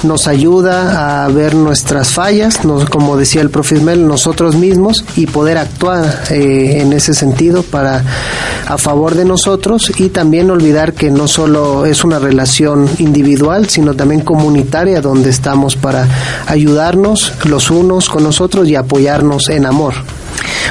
[0.04, 5.06] nos nos ayuda a ver nuestras fallas, nos, como decía el profe Ismael, nosotros mismos
[5.16, 8.04] y poder actuar eh, en ese sentido para
[8.66, 13.94] a favor de nosotros y también olvidar que no solo es una relación individual, sino
[13.94, 16.08] también comunitaria donde estamos para
[16.48, 19.94] ayudarnos los unos con nosotros y apoyarnos en amor.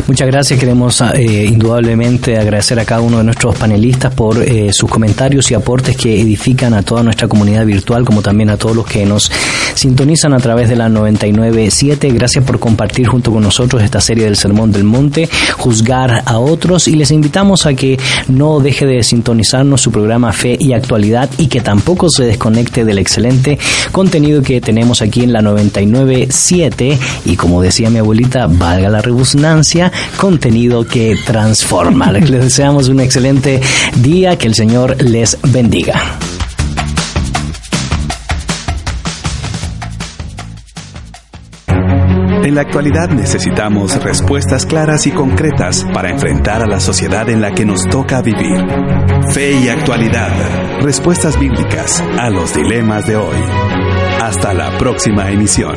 [0.07, 0.61] Muchas gracias.
[0.61, 5.55] Queremos eh, indudablemente agradecer a cada uno de nuestros panelistas por eh, sus comentarios y
[5.55, 9.31] aportes que edifican a toda nuestra comunidad virtual, como también a todos los que nos
[9.75, 12.11] sintonizan a través de la 997.
[12.11, 16.89] Gracias por compartir junto con nosotros esta serie del Sermón del Monte, juzgar a otros
[16.89, 17.99] y les invitamos a que
[18.29, 22.99] no deje de sintonizarnos su programa Fe y Actualidad y que tampoco se desconecte del
[22.99, 23.59] excelente
[23.93, 29.56] contenido que tenemos aquí en la 997 y como decía mi abuelita, valga la rebusnancia,
[30.17, 32.13] contenido que transforma.
[32.13, 33.61] Les deseamos un excelente
[33.97, 36.19] día, que el Señor les bendiga.
[42.47, 47.51] En la actualidad necesitamos respuestas claras y concretas para enfrentar a la sociedad en la
[47.51, 48.65] que nos toca vivir.
[49.33, 50.31] Fe y actualidad.
[50.81, 53.37] Respuestas bíblicas a los dilemas de hoy.
[54.23, 55.77] Hasta la próxima emisión.